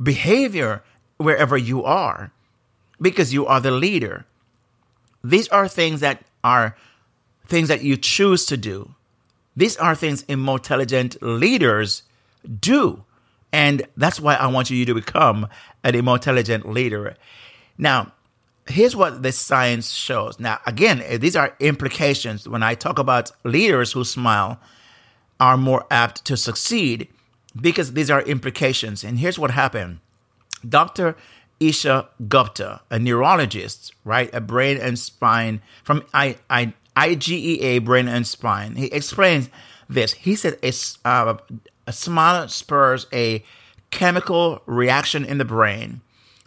behavior 0.00 0.82
wherever 1.16 1.56
you 1.56 1.84
are 1.84 2.30
because 3.00 3.32
you 3.32 3.46
are 3.46 3.60
the 3.60 3.70
leader. 3.70 4.24
These 5.24 5.48
are 5.48 5.66
things 5.66 6.00
that 6.00 6.22
are 6.44 6.76
things 7.46 7.68
that 7.68 7.82
you 7.82 7.96
choose 7.96 8.46
to 8.46 8.56
do. 8.56 8.94
These 9.56 9.76
are 9.78 9.94
things 9.94 10.22
emotelligent 10.28 11.20
leaders 11.22 12.02
do. 12.60 13.04
And 13.52 13.82
that's 13.96 14.20
why 14.20 14.34
I 14.34 14.48
want 14.48 14.70
you 14.70 14.84
to 14.84 14.94
become 14.94 15.48
an 15.82 15.94
emotelligent 15.94 16.68
leader. 16.68 17.16
Now, 17.78 18.12
here's 18.66 18.96
what 18.96 19.22
the 19.22 19.32
science 19.32 19.90
shows. 19.90 20.38
Now, 20.40 20.58
again, 20.66 21.02
these 21.20 21.36
are 21.36 21.56
implications. 21.60 22.48
When 22.48 22.62
I 22.62 22.74
talk 22.74 22.98
about 22.98 23.30
leaders 23.44 23.92
who 23.92 24.04
smile 24.04 24.60
are 25.40 25.56
more 25.56 25.86
apt 25.90 26.24
to 26.26 26.36
succeed 26.36 27.08
because 27.58 27.92
these 27.92 28.10
are 28.10 28.22
implications. 28.22 29.04
And 29.04 29.18
here's 29.18 29.38
what 29.38 29.52
happened. 29.52 30.00
Dr. 30.68 31.16
Isha 31.60 32.08
Gupta, 32.28 32.80
a 32.90 32.98
neurologist, 32.98 33.94
right, 34.04 34.32
a 34.34 34.40
brain 34.40 34.78
and 34.78 34.98
spine 34.98 35.60
from 35.82 36.04
I, 36.12 36.36
I, 36.50 36.74
IGEA 36.96 37.84
Brain 37.84 38.08
and 38.08 38.26
Spine, 38.26 38.76
he 38.76 38.86
explains 38.86 39.50
this. 39.88 40.12
He 40.12 40.36
said 40.36 40.58
a, 40.62 40.72
uh, 41.04 41.36
a 41.86 41.92
smile 41.92 42.48
spurs 42.48 43.06
a 43.12 43.44
chemical 43.90 44.62
reaction 44.66 45.24
in 45.24 45.38
the 45.38 45.44
brain, 45.44 46.00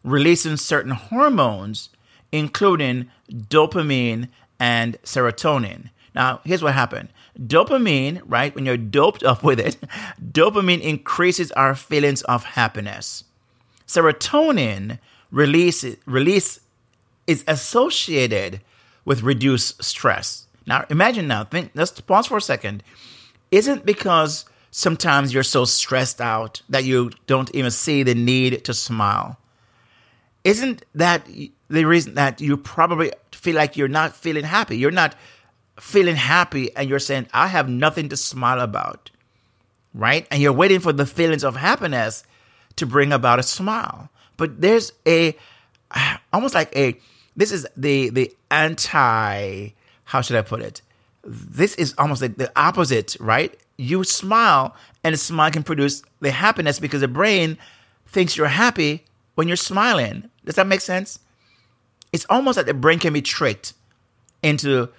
releasing 0.04 0.58
certain 0.58 0.92
hormones, 0.92 1.90
including 2.32 3.10
dopamine 3.32 4.30
and 4.60 5.02
serotonin. 5.04 5.90
Now, 6.16 6.42
here's 6.44 6.64
what 6.64 6.74
happened. 6.74 7.10
Dopamine, 7.40 8.22
right, 8.26 8.54
when 8.56 8.66
you're 8.66 8.78
doped 8.78 9.24
up 9.24 9.44
with 9.44 9.60
it, 9.60 9.78
dopamine 10.32 10.82
increases 10.82 11.52
our 11.52 11.76
feelings 11.76 12.24
of 12.24 12.44
happiness. 12.44 13.24
Serotonin 13.88 15.00
release, 15.32 15.86
release 16.06 16.60
is 17.26 17.44
associated 17.48 18.62
with 19.06 19.24
reduced 19.24 19.84
stress. 19.84 20.48
Now, 20.66 20.86
imagine 20.90 21.28
now, 21.28 21.46
think, 21.46 21.72
let's 21.76 22.00
pause 22.02 22.28
for 22.28 22.38
a 22.38 22.42
second. 22.42 22.84
Isn't 23.52 23.86
because 23.86 24.46
sometimes 24.72 25.34
you're 25.34 25.44
so 25.44 25.66
stressed 25.66 26.20
out 26.20 26.62
that 26.70 26.84
you 26.84 27.12
don't 27.26 27.54
even 27.56 27.72
see 27.72 28.04
the 28.04 28.16
need 28.16 28.66
to 28.66 28.74
smile. 28.74 29.40
Isn't 30.44 30.86
that 30.96 31.28
the 31.70 31.86
reason 31.86 32.16
that 32.16 32.42
you 32.42 32.58
probably 32.58 33.12
feel 33.32 33.56
like 33.56 33.78
you're 33.78 33.88
not 33.88 34.16
feeling 34.16 34.44
happy? 34.44 34.78
You're 34.78 34.92
not 34.92 35.16
feeling 35.80 36.16
happy 36.16 36.76
and 36.76 36.90
you're 36.90 37.00
saying, 37.00 37.28
I 37.34 37.48
have 37.48 37.70
nothing 37.70 38.10
to 38.10 38.18
smile 38.18 38.60
about, 38.60 39.10
right? 39.94 40.28
And 40.32 40.42
you're 40.42 40.54
waiting 40.54 40.80
for 40.80 40.94
the 40.94 41.06
feelings 41.06 41.44
of 41.44 41.56
happiness 41.56 42.24
to 42.78 42.86
bring 42.86 43.12
about 43.12 43.40
a 43.40 43.44
smile. 43.44 44.10
But 44.38 44.62
there's 44.62 44.92
a, 45.08 45.36
almost 46.34 46.56
like 46.56 46.76
a, 46.76 47.00
this 47.36 47.52
is 47.52 47.68
the, 47.76 48.10
the 48.10 48.36
anti, 48.50 49.70
how 50.06 50.22
should 50.22 50.38
I 50.38 50.42
put 50.42 50.62
it? 50.62 50.82
This 51.24 51.76
is 51.76 51.94
almost 51.98 52.22
like 52.22 52.38
the 52.38 52.52
opposite, 52.56 53.18
right? 53.20 53.56
you 53.78 54.04
smile 54.04 54.76
and 55.04 55.14
a 55.14 55.18
smile 55.18 55.52
can 55.52 55.64
produce 55.64 56.02
the 56.20 56.32
happiness 56.32 56.80
because 56.80 57.02
the 57.02 57.08
brain 57.08 57.58
thinks 58.08 58.36
you're 58.36 58.48
happy 58.48 59.06
when 59.36 59.48
you're 59.48 59.58
smiling. 59.58 60.30
Does 60.46 60.56
that 60.56 60.68
make 60.68 60.82
sense? 60.82 61.20
It's 62.12 62.26
almost 62.30 62.58
like 62.58 62.66
the 62.66 62.74
brain 62.74 63.00
can 63.00 63.14
be 63.14 63.22
tricked 63.22 63.74
into 64.42 64.90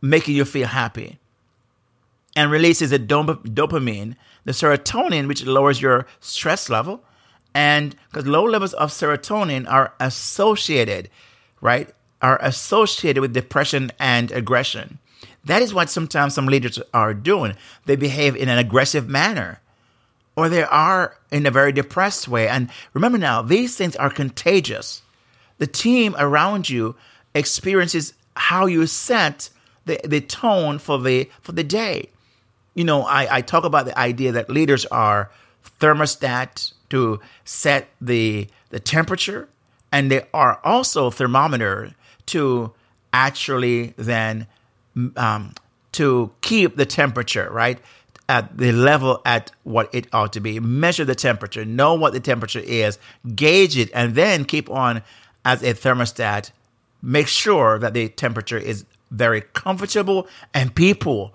making 0.00 0.36
you 0.36 0.44
feel 0.44 0.68
happy 0.68 1.18
and 2.36 2.50
releases 2.50 2.90
the 2.90 2.98
dop- 2.98 3.44
dopamine, 3.44 4.16
the 4.44 4.52
serotonin, 4.52 5.28
which 5.28 5.44
lowers 5.44 5.82
your 5.82 6.06
stress 6.20 6.68
level. 6.68 7.02
And 7.54 7.96
because 8.10 8.26
low 8.26 8.44
levels 8.44 8.74
of 8.74 8.90
serotonin 8.90 9.68
are 9.68 9.92
associated, 9.98 11.10
right, 11.60 11.90
are 12.22 12.38
associated 12.42 13.20
with 13.20 13.32
depression 13.32 13.90
and 13.98 14.30
aggression. 14.30 14.98
That 15.44 15.62
is 15.62 15.74
what 15.74 15.90
sometimes 15.90 16.34
some 16.34 16.46
leaders 16.46 16.78
are 16.92 17.14
doing. 17.14 17.56
They 17.86 17.96
behave 17.96 18.36
in 18.36 18.48
an 18.48 18.58
aggressive 18.58 19.08
manner 19.08 19.60
or 20.36 20.48
they 20.48 20.62
are 20.62 21.16
in 21.30 21.44
a 21.46 21.50
very 21.50 21.72
depressed 21.72 22.28
way. 22.28 22.48
And 22.48 22.70
remember 22.94 23.18
now, 23.18 23.42
these 23.42 23.76
things 23.76 23.96
are 23.96 24.10
contagious. 24.10 25.02
The 25.58 25.66
team 25.66 26.14
around 26.18 26.70
you 26.70 26.96
experiences 27.34 28.14
how 28.36 28.66
you 28.66 28.86
set 28.86 29.50
the, 29.84 30.00
the 30.04 30.20
tone 30.20 30.78
for 30.78 30.98
the 30.98 31.28
for 31.42 31.52
the 31.52 31.64
day. 31.64 32.08
You 32.74 32.84
know, 32.84 33.02
I, 33.02 33.36
I 33.36 33.40
talk 33.40 33.64
about 33.64 33.86
the 33.86 33.98
idea 33.98 34.32
that 34.32 34.48
leaders 34.48 34.86
are 34.86 35.30
thermostat 35.80 36.72
to 36.90 37.20
set 37.44 37.88
the 38.00 38.48
the 38.70 38.80
temperature, 38.80 39.48
and 39.90 40.10
they 40.10 40.26
are 40.32 40.60
also 40.64 41.10
thermometer 41.10 41.94
to 42.26 42.72
actually 43.12 43.94
then 43.96 44.46
um, 45.16 45.54
to 45.92 46.30
keep 46.40 46.76
the 46.76 46.86
temperature, 46.86 47.48
right? 47.50 47.80
at 48.30 48.56
the 48.56 48.70
level 48.70 49.20
at 49.26 49.50
what 49.64 49.92
it 49.92 50.06
ought 50.12 50.32
to 50.32 50.40
be. 50.40 50.60
Measure 50.60 51.04
the 51.04 51.16
temperature, 51.16 51.64
know 51.64 51.94
what 51.94 52.12
the 52.12 52.20
temperature 52.20 52.60
is, 52.60 52.96
gauge 53.34 53.76
it, 53.76 53.90
and 53.92 54.14
then 54.14 54.44
keep 54.44 54.70
on 54.70 55.02
as 55.44 55.64
a 55.64 55.74
thermostat. 55.74 56.52
Make 57.02 57.26
sure 57.26 57.80
that 57.80 57.92
the 57.92 58.08
temperature 58.08 58.56
is 58.56 58.84
very 59.10 59.40
comfortable 59.40 60.28
and 60.54 60.72
people 60.72 61.34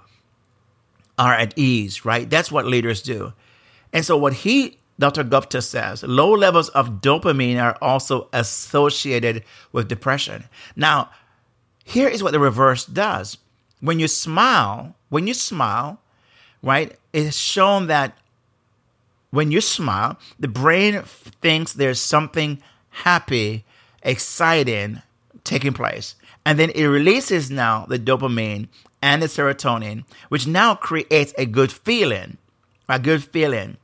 are 1.18 1.34
at 1.34 1.58
ease, 1.58 2.06
right? 2.06 2.30
That's 2.30 2.52
what 2.52 2.66
leaders 2.66 3.02
do. 3.02 3.34
And 3.94 4.06
so, 4.06 4.18
what 4.18 4.34
he, 4.34 4.78
Dr. 5.00 5.24
Gupta 5.24 5.62
says, 5.62 6.04
low 6.04 6.32
levels 6.32 6.70
of 6.70 7.02
dopamine 7.02 7.62
are 7.62 7.78
also 7.82 8.28
associated 8.34 9.44
with 9.72 9.88
depression. 9.88 10.46
Now, 10.76 11.10
here 11.84 12.10
is 12.10 12.24
what 12.24 12.32
the 12.32 12.40
reverse 12.40 12.86
does. 12.86 13.38
When 13.80 14.00
you 14.00 14.08
smile, 14.08 14.96
when 15.10 15.28
you 15.28 15.34
smile, 15.34 16.00
right, 16.62 16.98
it's 17.14 17.38
shown 17.38 17.88
that 17.88 18.18
when 19.30 19.52
you 19.52 19.62
smile, 19.62 20.18
the 20.40 20.48
brain 20.48 21.02
thinks 21.04 21.74
there's 21.74 22.02
something 22.02 22.62
happy, 22.90 23.66
exciting 24.02 25.02
taking 25.46 25.74
place. 25.74 26.16
And 26.46 26.60
then 26.60 26.72
it 26.72 26.86
releases 26.86 27.50
now 27.50 27.86
the 27.88 27.98
dopamine 27.98 28.68
and 29.06 29.22
the 29.22 29.28
serotonin, 29.28 30.04
which 30.30 30.48
now 30.48 30.74
creates 30.74 31.32
a 31.38 31.46
good 31.46 31.72
feeling, 31.72 32.40
a 32.90 32.98
good 32.98 33.24
feeling. 33.24 33.78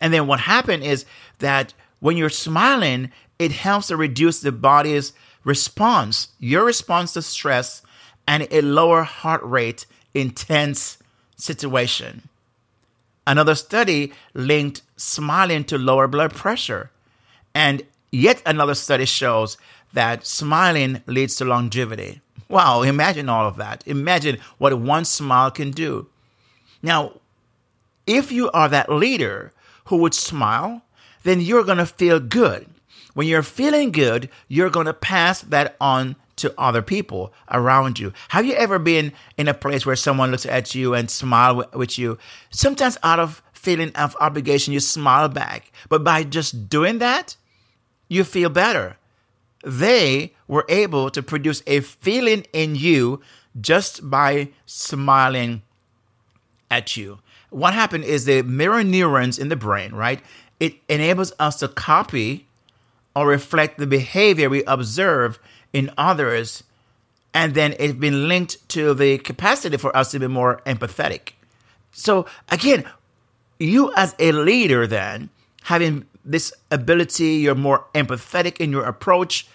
And 0.00 0.14
then 0.14 0.28
what 0.28 0.38
happened 0.38 0.84
is 0.84 1.04
that 1.40 1.74
when 1.98 2.16
you're 2.16 2.30
smiling, 2.30 3.10
it 3.40 3.50
helps 3.50 3.88
to 3.88 3.96
reduce 3.96 4.40
the 4.40 4.52
body's 4.52 5.14
response, 5.42 6.28
your 6.38 6.64
response 6.64 7.12
to 7.14 7.22
stress, 7.22 7.82
and 8.28 8.46
a 8.52 8.60
lower 8.60 9.02
heart 9.02 9.42
rate 9.42 9.84
in 10.14 10.30
tense 10.30 10.98
situation. 11.34 12.28
Another 13.26 13.56
study 13.56 14.12
linked 14.32 14.82
smiling 14.96 15.64
to 15.64 15.76
lower 15.76 16.06
blood 16.06 16.32
pressure. 16.34 16.92
And 17.52 17.82
yet 18.12 18.40
another 18.46 18.76
study 18.76 19.06
shows 19.06 19.58
that 19.92 20.24
smiling 20.24 21.02
leads 21.08 21.34
to 21.36 21.44
longevity. 21.44 22.20
Wow, 22.50 22.82
imagine 22.82 23.28
all 23.28 23.46
of 23.46 23.56
that. 23.58 23.84
Imagine 23.86 24.38
what 24.58 24.76
one 24.76 25.04
smile 25.04 25.52
can 25.52 25.70
do. 25.70 26.08
Now, 26.82 27.20
if 28.08 28.32
you 28.32 28.50
are 28.50 28.68
that 28.68 28.90
leader 28.90 29.52
who 29.84 29.98
would 29.98 30.14
smile, 30.14 30.82
then 31.22 31.40
you're 31.40 31.62
going 31.62 31.78
to 31.78 31.86
feel 31.86 32.18
good. 32.18 32.68
When 33.14 33.28
you're 33.28 33.44
feeling 33.44 33.92
good, 33.92 34.28
you're 34.48 34.68
going 34.68 34.86
to 34.86 34.92
pass 34.92 35.42
that 35.42 35.76
on 35.80 36.16
to 36.36 36.52
other 36.58 36.82
people 36.82 37.32
around 37.52 38.00
you. 38.00 38.12
Have 38.30 38.44
you 38.44 38.54
ever 38.54 38.80
been 38.80 39.12
in 39.38 39.46
a 39.46 39.54
place 39.54 39.86
where 39.86 39.94
someone 39.94 40.32
looks 40.32 40.46
at 40.46 40.74
you 40.74 40.92
and 40.92 41.08
smile 41.08 41.64
with 41.72 42.00
you? 42.00 42.18
Sometimes 42.50 42.98
out 43.04 43.20
of 43.20 43.42
feeling 43.52 43.92
of 43.94 44.16
obligation, 44.20 44.72
you 44.72 44.80
smile 44.80 45.28
back. 45.28 45.70
But 45.88 46.02
by 46.02 46.24
just 46.24 46.68
doing 46.68 46.98
that, 46.98 47.36
you 48.08 48.24
feel 48.24 48.48
better 48.48 48.96
they 49.64 50.32
were 50.48 50.64
able 50.68 51.10
to 51.10 51.22
produce 51.22 51.62
a 51.66 51.80
feeling 51.80 52.46
in 52.52 52.76
you 52.76 53.20
just 53.60 54.08
by 54.08 54.48
smiling 54.66 55.62
at 56.70 56.96
you. 56.96 57.18
What 57.50 57.74
happened 57.74 58.04
is 58.04 58.24
the 58.24 58.42
mirror 58.42 58.84
neurons 58.84 59.38
in 59.38 59.48
the 59.48 59.56
brain, 59.56 59.92
right? 59.92 60.22
It 60.60 60.76
enables 60.88 61.32
us 61.38 61.56
to 61.56 61.68
copy 61.68 62.46
or 63.14 63.26
reflect 63.26 63.78
the 63.78 63.86
behavior 63.86 64.48
we 64.48 64.62
observe 64.64 65.38
in 65.72 65.90
others. 65.98 66.62
And 67.34 67.54
then 67.54 67.74
it's 67.78 67.94
been 67.94 68.28
linked 68.28 68.68
to 68.70 68.94
the 68.94 69.18
capacity 69.18 69.76
for 69.76 69.94
us 69.96 70.12
to 70.12 70.20
be 70.20 70.28
more 70.28 70.60
empathetic. 70.66 71.32
So, 71.92 72.26
again, 72.50 72.84
you 73.58 73.92
as 73.96 74.14
a 74.18 74.32
leader, 74.32 74.86
then, 74.86 75.30
having 75.62 76.06
this 76.24 76.52
ability, 76.70 77.36
you're 77.36 77.54
more 77.54 77.86
empathetic 77.94 78.58
in 78.58 78.70
your 78.70 78.84
approach. 78.84 79.46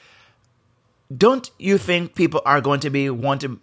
Don't 1.16 1.50
you 1.60 1.78
think 1.78 2.16
people 2.16 2.42
are 2.46 2.62
going 2.62 2.80
to 2.82 2.90
be 2.90 3.10
wanting 3.10 3.60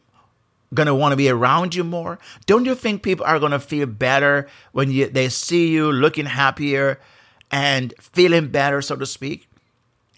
going 0.74 0.86
to 0.86 0.94
want 0.94 1.12
to 1.12 1.16
be 1.16 1.28
around 1.28 1.74
you 1.74 1.84
more? 1.84 2.18
Don't 2.46 2.64
you 2.64 2.74
think 2.74 3.02
people 3.02 3.26
are 3.26 3.38
going 3.38 3.52
to 3.52 3.60
feel 3.60 3.86
better 3.86 4.48
when 4.72 4.90
you, 4.90 5.06
they 5.06 5.28
see 5.28 5.68
you 5.68 5.92
looking 5.92 6.24
happier 6.24 6.98
and 7.50 7.92
feeling 8.00 8.48
better, 8.48 8.80
so 8.80 8.96
to 8.96 9.04
speak? 9.04 9.48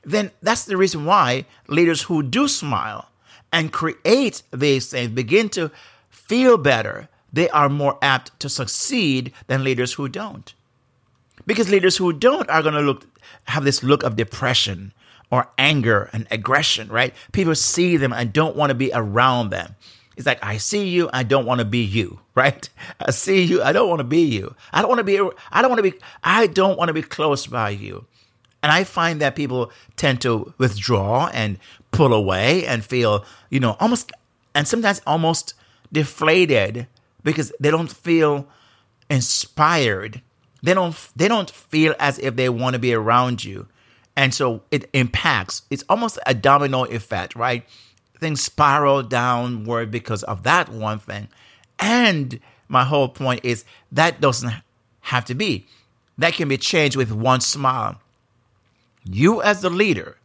Then 0.04 0.30
that's 0.42 0.64
the 0.64 0.76
reason 0.76 1.06
why 1.06 1.46
leaders 1.66 2.02
who 2.02 2.22
do 2.22 2.46
smile 2.46 3.08
and 3.52 3.72
create 3.72 4.42
these 4.52 4.90
things 4.90 5.10
begin 5.10 5.48
to 5.50 5.70
feel 6.10 6.56
better. 6.56 7.08
They 7.32 7.48
are 7.50 7.68
more 7.68 7.98
apt 8.00 8.38
to 8.40 8.48
succeed 8.48 9.32
than 9.48 9.64
leaders 9.64 9.94
who 9.94 10.08
don't. 10.08 10.54
Because 11.46 11.70
leaders 11.70 11.96
who 11.96 12.12
don't 12.12 12.48
are 12.48 12.62
going 12.62 12.74
to 12.74 12.80
look 12.80 13.06
have 13.44 13.64
this 13.64 13.82
look 13.82 14.02
of 14.02 14.16
depression 14.16 14.92
or 15.30 15.48
anger 15.58 16.10
and 16.12 16.26
aggression, 16.30 16.88
right? 16.88 17.14
People 17.32 17.54
see 17.54 17.96
them 17.96 18.12
and 18.12 18.32
don't 18.32 18.56
want 18.56 18.70
to 18.70 18.74
be 18.74 18.90
around 18.94 19.50
them. 19.50 19.74
It's 20.16 20.26
like, 20.26 20.38
I 20.44 20.58
see 20.58 20.88
you, 20.88 21.10
I 21.12 21.24
don't 21.24 21.44
want 21.44 21.58
to 21.58 21.64
be 21.64 21.80
you, 21.80 22.20
right? 22.34 22.68
I 23.00 23.10
see 23.10 23.42
you, 23.42 23.62
I 23.62 23.72
don't 23.72 23.88
want 23.88 24.00
to 24.00 24.04
be 24.04 24.22
you. 24.22 24.54
I 24.72 24.80
don't 24.80 24.88
want 24.88 25.00
to 25.00 25.04
be, 25.04 25.18
I 25.50 25.62
don't 25.62 25.70
want 25.70 25.84
to 25.84 25.90
be, 25.90 25.98
I 26.22 26.46
don't 26.46 26.78
want 26.78 26.88
to 26.88 26.94
be 26.94 27.02
close 27.02 27.46
by 27.46 27.70
you. 27.70 28.06
And 28.62 28.72
I 28.72 28.84
find 28.84 29.20
that 29.20 29.36
people 29.36 29.70
tend 29.96 30.22
to 30.22 30.54
withdraw 30.56 31.28
and 31.34 31.58
pull 31.90 32.14
away 32.14 32.66
and 32.66 32.82
feel, 32.82 33.26
you 33.50 33.60
know, 33.60 33.76
almost, 33.78 34.10
and 34.54 34.66
sometimes 34.66 35.02
almost 35.06 35.54
deflated 35.92 36.86
because 37.22 37.52
they 37.60 37.70
don't 37.70 37.90
feel 37.90 38.48
inspired 39.10 40.22
they 40.64 40.72
don't 40.72 40.96
they 41.14 41.28
don't 41.28 41.50
feel 41.50 41.94
as 42.00 42.18
if 42.18 42.36
they 42.36 42.48
want 42.48 42.72
to 42.72 42.78
be 42.78 42.94
around 42.94 43.44
you. 43.44 43.68
And 44.16 44.32
so 44.32 44.62
it 44.70 44.88
impacts. 44.94 45.62
It's 45.70 45.84
almost 45.90 46.18
a 46.26 46.32
domino 46.32 46.84
effect, 46.84 47.36
right? 47.36 47.64
Things 48.18 48.42
spiral 48.42 49.02
downward 49.02 49.90
because 49.90 50.22
of 50.22 50.44
that 50.44 50.70
one 50.70 51.00
thing. 51.00 51.28
And 51.78 52.40
my 52.68 52.84
whole 52.84 53.08
point 53.08 53.44
is 53.44 53.64
that 53.92 54.22
doesn't 54.22 54.54
have 55.00 55.26
to 55.26 55.34
be. 55.34 55.66
That 56.16 56.32
can 56.32 56.48
be 56.48 56.56
changed 56.56 56.96
with 56.96 57.12
one 57.12 57.40
smile. 57.40 58.00
You 59.04 59.42
as 59.42 59.60
the 59.60 59.68
leader, 59.68 60.16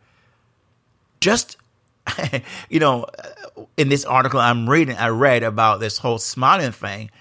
just 1.19 1.57
you 2.69 2.79
know, 2.79 3.07
in 3.75 3.89
this 3.89 4.05
article 4.05 4.39
I'm 4.39 4.69
reading, 4.69 4.95
I 4.95 5.09
read 5.09 5.43
about 5.43 5.81
this 5.81 5.97
whole 5.97 6.17
smiling 6.17 6.71
thing. 6.71 7.11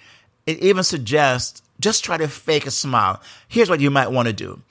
It 0.47 0.61
even 0.61 0.85
suggests 0.85 1.63
just 1.81 2.05
try 2.05 2.17
to 2.17 2.29
fake 2.29 2.67
a 2.67 2.71
smile. 2.71 3.21
Here's 3.47 3.71
what 3.71 3.81
you 3.81 3.91
might 3.91 4.11
want 4.11 4.29
to 4.29 4.33
do. 4.33 4.63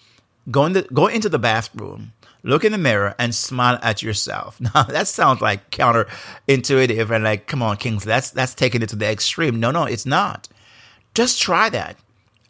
Go, 0.49 0.65
in 0.65 0.73
the, 0.73 0.81
go 0.83 1.07
into 1.07 1.29
the 1.29 1.39
bathroom, 1.39 2.13
look 2.43 2.63
in 2.63 2.71
the 2.71 2.77
mirror, 2.77 3.15
and 3.19 3.35
smile 3.35 3.79
at 3.81 4.01
yourself. 4.01 4.59
Now, 4.61 4.83
that 4.83 5.07
sounds 5.07 5.41
like 5.41 5.71
counterintuitive 5.71 7.09
and 7.09 7.23
like, 7.23 7.47
come 7.47 7.61
on, 7.61 7.77
Kings, 7.77 8.03
that's, 8.03 8.31
that's 8.31 8.53
taking 8.53 8.81
it 8.81 8.89
to 8.89 8.95
the 8.95 9.07
extreme. 9.07 9.59
No, 9.59 9.71
no, 9.71 9.83
it's 9.83 10.05
not. 10.05 10.47
Just 11.13 11.41
try 11.41 11.69
that. 11.69 11.97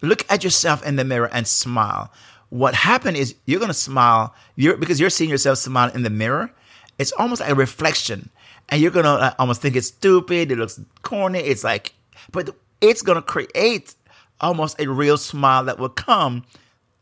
Look 0.02 0.26
at 0.32 0.43
yourself 0.43 0.86
in 0.86 0.96
the 0.96 1.04
mirror 1.04 1.30
and 1.32 1.48
smile. 1.48 2.12
What 2.50 2.76
happened 2.76 3.17
is 3.17 3.36
you're 3.46 3.60
going 3.60 3.70
to 3.70 3.74
smile 3.74 4.34
you're, 4.56 4.78
because 4.78 5.00
you're 5.00 5.10
seeing 5.10 5.30
yourself 5.30 5.58
smile 5.58 5.91
in 5.93 6.04
the 6.04 6.10
mirror. 6.10 6.52
It's 7.00 7.12
almost 7.13 7.41
like 7.41 7.50
a 7.50 7.56
reflection. 7.56 8.30
And 8.70 8.82
you're 8.82 8.91
going 8.91 9.06
to 9.06 9.12
uh, 9.12 9.34
almost 9.39 9.62
think 9.62 9.76
it's 9.76 9.88
stupid. 9.88 10.52
It 10.52 10.58
looks 10.58 10.80
corny. 11.02 11.39
It's 11.39 11.63
like, 11.63 11.93
but 12.32 12.56
it's 12.82 13.02
going 13.02 13.15
to 13.15 13.22
create 13.22 13.96
almost 14.39 14.80
a 14.80 14.88
real 14.88 15.17
smile 15.17 15.65
that 15.65 15.80
will 15.80 15.89
come 15.89 16.45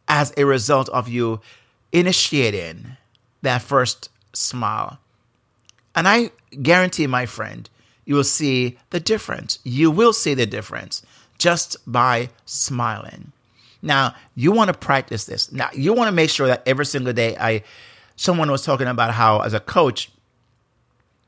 as 0.08 0.34
a 0.38 0.46
result 0.46 0.90
of 0.90 1.08
you 1.10 1.42
initiating 1.92 2.98
that 3.42 3.62
first 3.62 4.10
smile. 4.34 5.00
And 5.96 6.08
I 6.08 6.32
guarantee, 6.62 7.08
my 7.08 7.26
friend, 7.26 7.70
you 8.06 8.16
will 8.16 8.24
see 8.24 8.78
the 8.90 9.00
difference. 9.00 9.60
You 9.64 9.90
will 9.90 10.14
see 10.14 10.34
the 10.34 10.46
difference 10.46 11.02
just 11.38 11.78
by 11.88 12.30
smiling. 12.46 13.32
Now, 13.82 14.16
you 14.36 14.52
want 14.52 14.70
to 14.72 14.78
practice 14.78 15.26
this. 15.26 15.52
Now, 15.52 15.70
you 15.74 15.94
want 15.94 16.08
to 16.08 16.12
make 16.12 16.30
sure 16.30 16.48
that 16.48 16.64
every 16.66 16.86
single 16.86 17.14
day 17.14 17.36
I 17.40 17.64
someone 18.16 18.50
was 18.50 18.64
talking 18.64 18.88
about 18.88 19.14
how 19.14 19.42
as 19.42 19.54
a 19.54 19.60
coach 19.60 20.10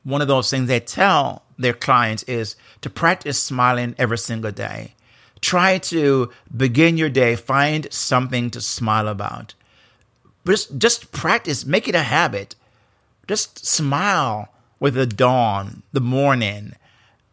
one 0.04 0.22
of 0.22 0.28
those 0.28 0.48
things 0.48 0.68
they 0.68 0.80
tell 0.80 1.42
their 1.58 1.74
clients 1.74 2.22
is 2.22 2.56
to 2.80 2.88
practice 2.88 3.38
smiling 3.38 3.94
every 3.98 4.16
single 4.16 4.50
day. 4.50 4.94
Try 5.40 5.78
to 5.78 6.30
begin 6.54 6.96
your 6.96 7.08
day, 7.08 7.36
find 7.36 7.92
something 7.92 8.50
to 8.50 8.60
smile 8.60 9.08
about. 9.08 9.54
Just, 10.46 10.78
just 10.78 11.12
practice, 11.12 11.64
make 11.64 11.88
it 11.88 11.94
a 11.94 12.02
habit. 12.02 12.54
Just 13.26 13.66
smile 13.66 14.48
with 14.80 14.94
the 14.94 15.06
dawn, 15.06 15.82
the 15.92 16.00
morning. 16.00 16.72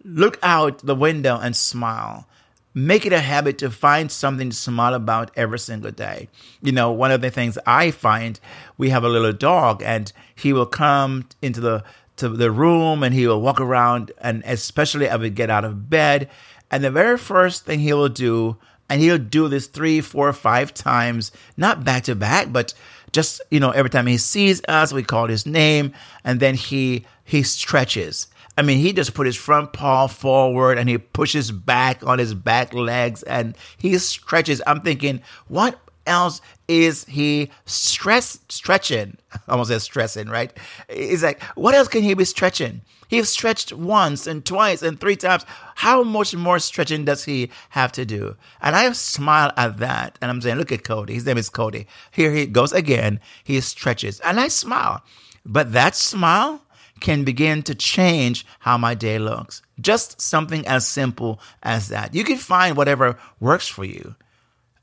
Look 0.04 0.38
out 0.44 0.80
the 0.80 0.96
window 0.96 1.40
and 1.40 1.56
smile. 1.56 2.28
Make 2.74 3.06
it 3.06 3.14
a 3.14 3.22
habit 3.22 3.58
to 3.60 3.72
find 3.72 4.12
something 4.12 4.50
to 4.50 4.56
smile 4.56 4.94
about 4.94 5.32
every 5.38 5.60
single 5.60 5.92
day. 5.92 6.28
You 6.62 6.74
know, 6.74 6.92
one 6.92 7.12
of 7.12 7.22
the 7.22 7.32
things 7.32 7.58
I 7.66 7.92
find, 7.92 8.38
we 8.78 8.90
have 8.90 9.06
a 9.06 9.10
little 9.10 9.32
dog 9.32 9.82
and 9.82 10.12
he 10.36 10.52
will 10.52 10.66
come 10.66 11.30
into 11.42 11.62
the 11.62 11.84
to 12.18 12.30
the 12.30 12.52
room 12.52 13.04
and 13.04 13.14
he 13.14 13.28
will 13.28 13.42
walk 13.42 13.60
around 13.60 14.12
and 14.20 14.42
especially 14.46 15.10
I 15.10 15.16
would 15.18 15.36
get 15.36 15.50
out 15.50 15.66
of 15.66 15.90
bed 15.90 16.30
And 16.72 16.84
the 16.84 16.92
very 16.92 17.18
first 17.18 17.66
thing 17.66 17.80
he 17.80 17.94
will 17.94 18.10
do, 18.10 18.58
and 18.90 19.02
he'll 19.02 19.18
do 19.18 19.48
this 19.48 19.68
three, 19.68 20.02
four, 20.02 20.32
five 20.34 20.74
times, 20.74 21.32
not 21.58 21.84
back 21.84 22.04
to 22.04 22.16
back, 22.16 22.52
but 22.52 22.74
just, 23.12 23.42
you 23.50 23.60
know, 23.60 23.72
every 23.72 23.90
time 23.90 24.08
he 24.08 24.18
sees 24.18 24.62
us, 24.68 24.92
we 24.92 25.04
call 25.04 25.28
his 25.28 25.46
name, 25.46 25.94
and 26.24 26.40
then 26.40 26.56
he 26.56 27.06
he 27.24 27.44
stretches. 27.44 28.28
I 28.58 28.62
mean, 28.62 28.78
he 28.78 28.94
just 28.94 29.14
put 29.14 29.26
his 29.26 29.36
front 29.36 29.74
paw 29.74 30.08
forward 30.08 30.78
and 30.78 30.88
he 30.88 30.98
pushes 30.98 31.52
back 31.52 32.06
on 32.06 32.20
his 32.20 32.34
back 32.34 32.74
legs 32.74 33.22
and 33.24 33.58
he 33.78 33.98
stretches. 33.98 34.62
I'm 34.66 34.80
thinking, 34.80 35.22
what 35.48 35.78
else 36.06 36.42
is 36.68 37.06
he 37.06 37.52
stress 37.66 38.40
stretching? 38.50 39.18
Almost 39.48 39.70
said 39.70 39.82
stressing, 39.82 40.28
right? 40.30 40.52
It's 40.90 41.24
like, 41.24 41.42
what 41.56 41.76
else 41.76 41.88
can 41.88 42.04
he 42.04 42.14
be 42.14 42.26
stretching? 42.26 42.82
He's 43.08 43.30
stretched 43.30 43.72
once 43.72 44.26
and 44.26 44.44
twice 44.44 44.82
and 44.82 45.00
three 45.00 45.16
times. 45.16 45.46
How 45.76 46.04
much 46.04 46.36
more 46.36 46.60
stretching 46.60 47.06
does 47.06 47.24
he 47.24 47.52
have 47.70 47.92
to 47.94 48.06
do? 48.06 48.36
And 48.62 48.76
I 48.76 48.92
smile 48.94 49.52
at 49.58 49.78
that 49.78 50.18
and 50.22 50.32
I'm 50.32 50.42
saying, 50.42 50.58
look 50.58 50.72
at 50.72 50.84
Cody. 50.84 51.14
His 51.14 51.26
name 51.26 51.38
is 51.38 51.50
Cody. 51.50 51.88
Here 52.12 52.32
he 52.32 52.48
goes 52.48 52.74
again. 52.74 53.20
He 53.44 53.62
stretches 53.62 54.20
and 54.22 54.40
I 54.40 54.48
smile. 54.48 55.04
But 55.46 55.74
that 55.74 55.96
smile 55.96 56.62
can 57.00 57.24
begin 57.24 57.62
to 57.64 57.76
change 57.76 58.46
how 58.60 58.78
my 58.78 58.96
day 58.96 59.20
looks. 59.20 59.62
Just 59.80 60.22
something 60.22 60.66
as 60.66 60.88
simple 60.88 61.40
as 61.62 61.90
that. 61.90 62.16
You 62.16 62.24
can 62.24 62.38
find 62.38 62.76
whatever 62.76 63.18
works 63.40 63.68
for 63.68 63.84
you. 63.84 64.16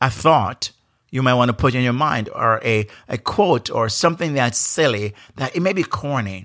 A 0.01 0.11
thought 0.11 0.73
you 1.13 1.23
might 1.23 1.35
want 1.35 1.51
to 1.51 1.53
put 1.53 1.77
in 1.77 1.85
your 1.85 1.93
mind 1.93 2.29
or 2.35 2.61
a, 2.65 2.89
a 3.09 3.19
quote 3.19 3.71
or 3.71 3.89
something 3.89 4.35
that's 4.35 4.59
silly 4.59 5.15
that 5.37 5.55
it 5.55 5.61
may 5.61 5.73
be 5.73 5.85
corny 5.85 6.45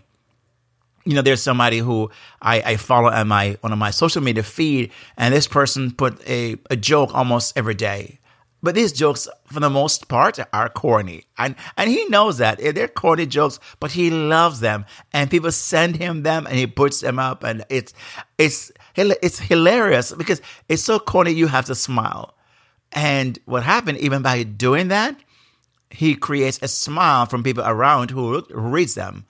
you 1.07 1.13
know, 1.13 1.21
there's 1.21 1.41
somebody 1.41 1.77
who 1.77 2.11
I, 2.41 2.61
I 2.61 2.75
follow 2.75 3.09
on 3.09 3.29
my 3.29 3.57
on 3.63 3.77
my 3.79 3.91
social 3.91 4.21
media 4.21 4.43
feed, 4.43 4.91
and 5.15 5.33
this 5.33 5.47
person 5.47 5.91
put 5.91 6.21
a, 6.27 6.57
a 6.69 6.75
joke 6.75 7.15
almost 7.15 7.57
every 7.57 7.75
day. 7.75 8.19
But 8.61 8.75
these 8.75 8.91
jokes, 8.91 9.29
for 9.45 9.61
the 9.61 9.69
most 9.69 10.09
part, 10.09 10.37
are 10.51 10.67
corny, 10.67 11.23
and 11.37 11.55
and 11.77 11.89
he 11.89 12.03
knows 12.09 12.39
that 12.39 12.59
they're 12.59 12.89
corny 12.89 13.25
jokes, 13.25 13.61
but 13.79 13.91
he 13.91 14.09
loves 14.09 14.59
them, 14.59 14.85
and 15.13 15.31
people 15.31 15.51
send 15.53 15.95
him 15.95 16.23
them, 16.23 16.45
and 16.45 16.57
he 16.57 16.67
puts 16.67 16.99
them 16.99 17.19
up, 17.19 17.43
and 17.43 17.63
it's 17.69 17.93
it's 18.37 18.73
it's 18.97 19.39
hilarious 19.39 20.11
because 20.11 20.41
it's 20.67 20.83
so 20.83 20.99
corny 20.99 21.31
you 21.31 21.47
have 21.47 21.65
to 21.65 21.75
smile. 21.75 22.36
And 22.91 23.37
what 23.45 23.63
happened, 23.63 23.97
even 23.99 24.21
by 24.21 24.43
doing 24.43 24.87
that, 24.89 25.19
he 25.89 26.15
creates 26.15 26.59
a 26.61 26.67
smile 26.67 27.25
from 27.25 27.43
people 27.43 27.63
around 27.65 28.11
who, 28.11 28.45
reads 28.49 28.95
them. 28.95 29.25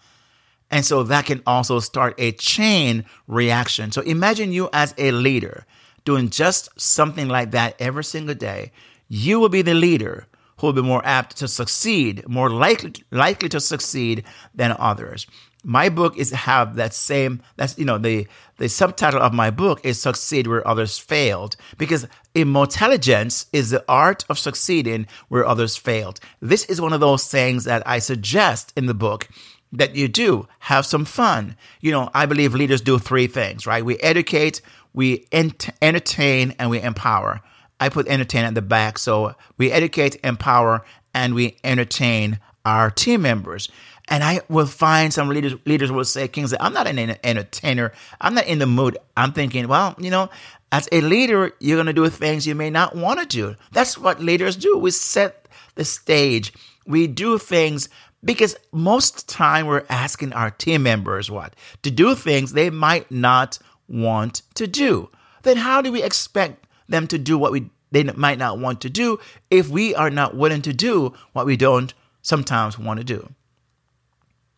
And 0.70 0.86
so 0.86 1.04
that 1.04 1.26
can 1.26 1.42
also 1.48 1.80
start 1.80 2.16
a 2.18 2.34
chain 2.34 3.06
reaction. 3.28 3.92
So 3.92 4.02
imagine 4.02 4.52
you 4.52 4.70
as 4.74 4.94
a 4.98 5.12
leader 5.12 5.66
doing 6.04 6.30
just 6.30 6.70
something 6.80 7.28
like 7.28 7.52
that 7.52 7.76
every 7.80 8.04
single 8.04 8.36
day. 8.36 8.72
You 9.08 9.40
will 9.40 9.50
be 9.50 9.62
the 9.62 9.74
leader 9.74 10.28
who 10.58 10.68
will 10.68 10.74
be 10.74 10.82
more 10.82 11.06
apt 11.06 11.38
to 11.38 11.48
succeed, 11.48 12.28
more 12.28 12.50
likely 12.50 12.94
likely 13.12 13.50
to 13.50 13.60
succeed 13.60 14.24
than 14.54 14.76
others. 14.78 15.28
My 15.70 15.90
book 15.90 16.18
is 16.18 16.32
have 16.32 16.76
that 16.76 16.94
same 16.94 17.42
that's 17.58 17.78
you 17.78 17.84
know 17.84 17.98
the 17.98 18.26
the 18.56 18.70
subtitle 18.70 19.22
of 19.22 19.34
my 19.34 19.52
book 19.52 19.82
is 19.84 20.00
succeed 20.00 20.48
where 20.48 20.66
others 20.66 20.98
failed 20.98 21.58
because 21.78 22.08
emotelligence 22.34 23.48
is 23.52 23.72
the 23.72 23.84
art 23.90 24.24
of 24.30 24.40
succeeding 24.40 25.08
where 25.28 25.46
others 25.46 25.76
failed. 25.76 26.22
This 26.40 26.64
is 26.66 26.80
one 26.80 26.94
of 26.94 27.02
those 27.02 27.28
things 27.28 27.66
that 27.66 27.84
I 27.86 28.00
suggest 28.00 28.72
in 28.78 28.86
the 28.86 28.94
book 28.94 29.28
that 29.74 29.94
you 29.94 30.08
do 30.08 30.48
have 30.60 30.86
some 30.86 31.04
fun. 31.04 31.58
You 31.82 31.92
know, 31.92 32.10
I 32.14 32.28
believe 32.28 32.56
leaders 32.56 32.80
do 32.80 32.98
three 32.98 33.28
things, 33.28 33.68
right? 33.68 33.84
We 33.84 33.98
educate, 33.98 34.62
we 34.94 35.28
ent- 35.34 35.70
entertain, 35.82 36.56
and 36.60 36.70
we 36.70 36.82
empower. 36.82 37.42
I 37.82 37.90
put 37.90 38.08
entertain 38.08 38.46
at 38.46 38.56
the 38.56 38.62
back. 38.62 38.98
So 38.98 39.36
we 39.58 39.70
educate, 39.70 40.16
empower, 40.24 40.86
and 41.14 41.36
we 41.36 41.58
entertain 41.66 42.40
our 42.64 42.90
team 42.90 43.22
members. 43.22 43.70
And 44.10 44.24
I 44.24 44.42
will 44.48 44.66
find 44.66 45.14
some 45.14 45.30
leaders 45.30 45.56
leaders 45.66 45.92
will 45.92 46.06
say, 46.06 46.28
Kingsley, 46.28 46.58
I'm 46.62 46.74
not 46.74 46.88
an 46.88 46.98
entertainer. 47.24 47.92
I'm 48.22 48.34
not 48.34 48.48
in 48.48 48.60
the 48.60 48.66
mood. 48.66 48.98
I'm 49.18 49.34
thinking, 49.34 49.68
well, 49.68 49.96
you 49.98 50.10
know, 50.10 50.30
as 50.72 50.88
a 50.92 51.02
leader, 51.02 51.52
you're 51.60 51.78
going 51.78 51.88
to 51.88 51.94
do 51.94 52.10
things 52.10 52.48
you 52.48 52.56
may 52.56 52.70
not 52.70 52.96
want 52.96 53.20
to 53.20 53.26
do. 53.26 53.56
That's 53.72 53.98
what 53.98 54.22
leaders 54.22 54.56
do. 54.56 54.78
We 54.78 54.92
set 54.92 55.48
the 55.76 55.84
stage. 55.86 56.54
We 56.86 57.08
do 57.08 57.38
things 57.38 57.90
because 58.24 58.56
most 58.72 59.30
time 59.30 59.68
we're 59.68 59.86
asking 59.90 60.34
our 60.34 60.52
team 60.52 60.84
members 60.84 61.30
what 61.30 61.56
to 61.84 61.92
do 61.92 62.16
things 62.16 62.54
they 62.54 62.70
might 62.70 63.10
not 63.12 63.60
want 63.88 64.42
to 64.56 64.68
do 64.68 65.10
then 65.44 65.58
how 65.58 65.82
do 65.82 65.92
we 65.92 66.04
expect 66.04 66.66
them 66.90 67.08
to 67.08 67.18
do 67.18 67.38
what 67.38 67.52
we 67.52 67.70
they 67.92 68.04
might 68.04 68.38
not 68.38 68.60
want 68.60 68.82
to 68.82 68.90
do 68.90 69.20
if 69.50 69.70
we 69.70 69.96
are 69.96 70.10
not 70.10 70.36
willing 70.36 70.62
to 70.62 70.74
do 70.74 71.14
what 71.34 71.46
we 71.46 71.56
don't 71.56 71.94
sometimes 72.22 72.78
want 72.78 73.00
to 73.00 73.04
do 73.04 73.30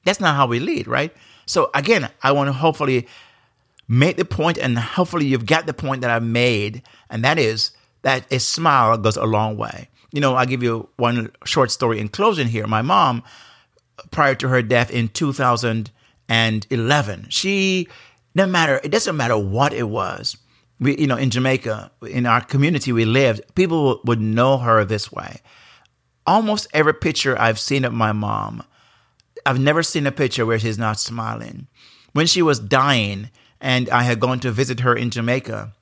that's 0.05 0.19
not 0.19 0.35
how 0.35 0.47
we 0.47 0.59
lead 0.59 0.87
right 0.87 1.15
so 1.45 1.69
again 1.73 2.09
i 2.23 2.31
want 2.31 2.47
to 2.47 2.53
hopefully 2.53 3.07
make 3.87 4.17
the 4.17 4.25
point 4.25 4.57
and 4.57 4.77
hopefully 4.77 5.25
you've 5.25 5.45
got 5.45 5.65
the 5.65 5.73
point 5.73 6.01
that 6.01 6.11
i 6.11 6.19
made 6.19 6.81
and 7.09 7.23
that 7.23 7.39
is 7.39 7.71
that 8.01 8.25
a 8.31 8.39
smile 8.39 8.97
goes 8.97 9.17
a 9.17 9.25
long 9.25 9.57
way 9.57 9.89
you 10.11 10.21
know 10.21 10.35
i'll 10.35 10.45
give 10.45 10.63
you 10.63 10.87
one 10.97 11.31
short 11.45 11.71
story 11.71 11.99
in 11.99 12.07
closing 12.07 12.47
here 12.47 12.67
my 12.67 12.81
mom 12.81 13.23
prior 14.11 14.35
to 14.35 14.49
her 14.49 14.61
death 14.61 14.91
in 14.91 15.07
2011. 15.09 17.25
She, 17.29 17.87
no 18.35 18.45
matter, 18.45 18.79
it 18.83 18.89
doesn't 18.89 19.17
matter 19.17 19.37
what 19.37 19.73
it 19.73 19.89
was. 19.89 20.37
We, 20.79 20.97
you 20.97 21.07
know, 21.07 21.17
in 21.17 21.29
Jamaica, 21.29 21.91
in 22.07 22.25
our 22.25 22.41
community 22.41 22.91
we 22.91 23.05
lived, 23.05 23.55
people 23.55 24.01
would 24.05 24.21
know 24.21 24.57
her 24.57 24.85
this 24.85 25.11
way. 25.11 25.41
Almost 26.25 26.67
every 26.73 26.93
picture 26.93 27.39
I've 27.39 27.59
seen 27.59 27.85
of 27.85 27.93
my 27.93 28.11
mom, 28.11 28.63
I've 29.45 29.59
never 29.59 29.83
seen 29.83 30.07
a 30.07 30.11
picture 30.11 30.45
where 30.45 30.59
she's 30.59 30.77
not 30.77 30.99
smiling. 30.99 31.67
When 32.13 32.27
she 32.27 32.41
was 32.41 32.59
dying 32.59 33.29
and 33.61 33.89
I 33.89 34.03
had 34.03 34.19
gone 34.19 34.39
to 34.41 34.51
visit 34.51 34.81
her 34.81 34.95
in 34.95 35.09
Jamaica, 35.09 35.73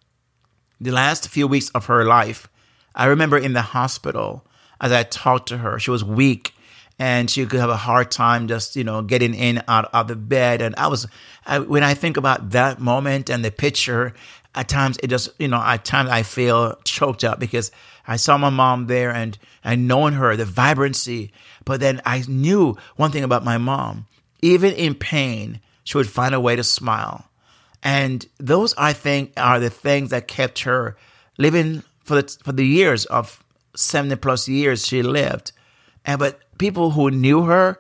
the 0.80 0.92
last 0.92 1.30
few 1.30 1.48
weeks 1.48 1.70
of 1.70 1.86
her 1.86 2.06
life, 2.06 2.48
I 2.96 3.06
remember 3.06 3.38
in 3.38 3.54
the 3.54 3.62
hospital 3.62 4.46
as 4.80 4.92
I 4.92 5.04
talked 5.04 5.50
to 5.50 5.58
her, 5.58 5.80
she 5.80 5.92
was 5.92 6.04
weak 6.04 6.54
and 7.00 7.30
she 7.30 7.46
could 7.46 7.60
have 7.60 7.70
a 7.70 7.78
hard 7.78 8.10
time 8.12 8.48
just 8.48 8.76
you 8.76 8.84
know 8.84 9.02
getting 9.02 9.34
in 9.34 9.62
out 9.68 9.90
of 9.94 10.08
the 10.08 10.16
bed 10.16 10.62
and 10.62 10.76
i 10.78 10.88
was 10.88 11.08
I, 11.46 11.60
when 11.60 11.84
i 11.84 11.94
think 11.94 12.18
about 12.18 12.52
that 12.52 12.80
moment 12.80 13.30
and 13.30 13.44
the 13.46 13.52
picture 13.52 14.14
at 14.56 14.68
times 14.68 14.98
it 15.04 15.08
just 15.08 15.30
you 15.40 15.48
know 15.48 15.62
at 15.62 15.86
times 15.86 16.10
i 16.10 16.24
feel 16.24 16.78
choked 16.84 17.24
up 17.24 17.40
because 17.40 17.72
i 18.08 18.16
saw 18.16 18.38
my 18.38 18.50
mom 18.50 18.88
there 18.88 19.12
and 19.12 19.38
and 19.64 19.88
knowing 19.88 20.14
her 20.14 20.36
the 20.36 20.46
vibrancy 20.46 21.32
but 21.66 21.80
then 21.80 22.02
i 22.06 22.24
knew 22.28 22.76
one 22.96 23.12
thing 23.12 23.24
about 23.24 23.44
my 23.44 23.58
mom 23.58 24.06
even 24.42 24.74
in 24.74 24.96
pain 24.96 25.60
she 25.84 25.98
would 25.98 26.10
find 26.10 26.34
a 26.34 26.40
way 26.40 26.56
to 26.56 26.64
smile 26.64 27.30
and 27.84 28.28
those 28.38 28.74
i 28.78 28.94
think 28.94 29.32
are 29.38 29.60
the 29.60 29.70
things 29.70 30.10
that 30.10 30.28
kept 30.28 30.60
her 30.60 30.96
living 31.38 31.84
for 32.04 32.22
the 32.22 32.38
for 32.44 32.52
the 32.52 32.66
years 32.66 33.06
of 33.06 33.44
70 33.76 34.16
plus 34.18 34.48
years 34.48 34.86
she 34.86 35.04
lived 35.04 35.52
and 36.06 36.20
but 36.20 36.40
people 36.58 36.92
who 36.92 37.12
knew 37.12 37.44
her 37.44 37.80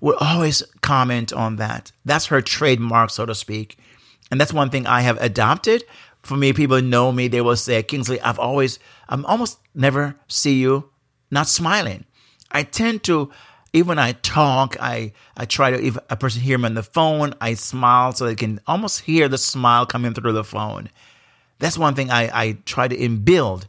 would 0.00 0.16
always 0.18 0.62
comment 0.82 1.32
on 1.32 1.56
that. 1.56 1.92
That's 2.04 2.26
her 2.26 2.40
trademark, 2.40 3.10
so 3.10 3.26
to 3.26 3.34
speak. 3.34 3.78
And 4.30 4.40
that's 4.40 4.52
one 4.52 4.70
thing 4.70 4.86
I 4.86 5.02
have 5.02 5.20
adopted. 5.20 5.84
For 6.22 6.36
me, 6.36 6.52
people 6.52 6.82
know 6.82 7.12
me, 7.12 7.28
they 7.28 7.40
will 7.40 7.56
say, 7.56 7.82
Kingsley, 7.82 8.20
I've 8.20 8.38
always, 8.38 8.78
I'm 9.08 9.24
almost 9.26 9.58
never 9.74 10.16
see 10.28 10.60
you 10.60 10.90
not 11.30 11.48
smiling. 11.48 12.04
I 12.50 12.62
tend 12.62 13.04
to, 13.04 13.30
even 13.72 13.88
when 13.88 13.98
I 13.98 14.12
talk, 14.12 14.76
I, 14.80 15.12
I 15.36 15.44
try 15.44 15.70
to, 15.70 15.82
if 15.82 15.96
a 16.08 16.16
person 16.16 16.42
hear 16.42 16.58
me 16.58 16.66
on 16.66 16.74
the 16.74 16.82
phone, 16.82 17.34
I 17.40 17.54
smile 17.54 18.12
so 18.12 18.26
they 18.26 18.34
can 18.34 18.60
almost 18.66 19.00
hear 19.00 19.28
the 19.28 19.38
smile 19.38 19.86
coming 19.86 20.12
through 20.12 20.32
the 20.32 20.44
phone. 20.44 20.90
That's 21.58 21.78
one 21.78 21.94
thing 21.94 22.10
I, 22.10 22.30
I 22.32 22.52
try 22.64 22.88
to 22.88 22.96
inbuild 22.96 23.66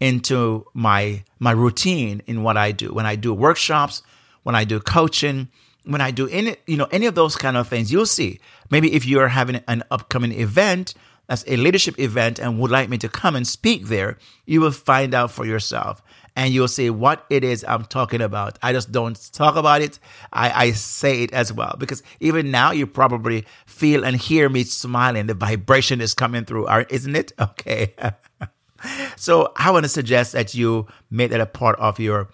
into 0.00 0.66
my 0.74 1.22
my 1.38 1.52
routine 1.52 2.22
in 2.26 2.42
what 2.42 2.56
I 2.56 2.72
do. 2.72 2.92
When 2.92 3.06
I 3.06 3.16
do 3.16 3.32
workshops, 3.32 4.02
when 4.42 4.54
I 4.54 4.64
do 4.64 4.80
coaching, 4.80 5.48
when 5.84 6.00
I 6.00 6.10
do 6.10 6.28
any 6.28 6.56
you 6.66 6.76
know 6.76 6.88
any 6.90 7.06
of 7.06 7.14
those 7.14 7.36
kind 7.36 7.56
of 7.56 7.68
things, 7.68 7.92
you'll 7.92 8.06
see. 8.06 8.40
Maybe 8.70 8.92
if 8.92 9.06
you 9.06 9.20
are 9.20 9.28
having 9.28 9.62
an 9.68 9.84
upcoming 9.90 10.32
event 10.32 10.94
that's 11.26 11.44
a 11.46 11.56
leadership 11.56 11.98
event 11.98 12.38
and 12.38 12.58
would 12.58 12.70
like 12.70 12.88
me 12.88 12.98
to 12.98 13.08
come 13.08 13.34
and 13.34 13.46
speak 13.46 13.86
there, 13.86 14.18
you 14.44 14.60
will 14.60 14.70
find 14.70 15.14
out 15.14 15.30
for 15.30 15.44
yourself 15.44 16.02
and 16.36 16.52
you'll 16.52 16.68
see 16.68 16.90
what 16.90 17.24
it 17.30 17.42
is 17.42 17.64
I'm 17.66 17.84
talking 17.84 18.20
about. 18.20 18.58
I 18.62 18.72
just 18.72 18.92
don't 18.92 19.18
talk 19.32 19.56
about 19.56 19.80
it. 19.80 19.98
I, 20.32 20.66
I 20.66 20.70
say 20.72 21.22
it 21.22 21.32
as 21.32 21.52
well 21.52 21.74
because 21.78 22.02
even 22.20 22.50
now 22.50 22.70
you 22.70 22.86
probably 22.86 23.46
feel 23.64 24.04
and 24.04 24.16
hear 24.16 24.48
me 24.48 24.64
smiling. 24.64 25.26
The 25.26 25.34
vibration 25.34 26.00
is 26.00 26.14
coming 26.14 26.44
through, 26.44 26.68
isn't 26.90 27.16
it? 27.16 27.32
Okay. 27.46 27.94
so 29.16 29.52
I 29.56 29.70
want 29.70 29.84
to 29.84 29.88
suggest 29.88 30.32
that 30.32 30.54
you 30.54 30.86
make 31.10 31.30
that 31.30 31.40
a 31.40 31.46
part 31.46 31.78
of 31.78 31.98
your 31.98 32.28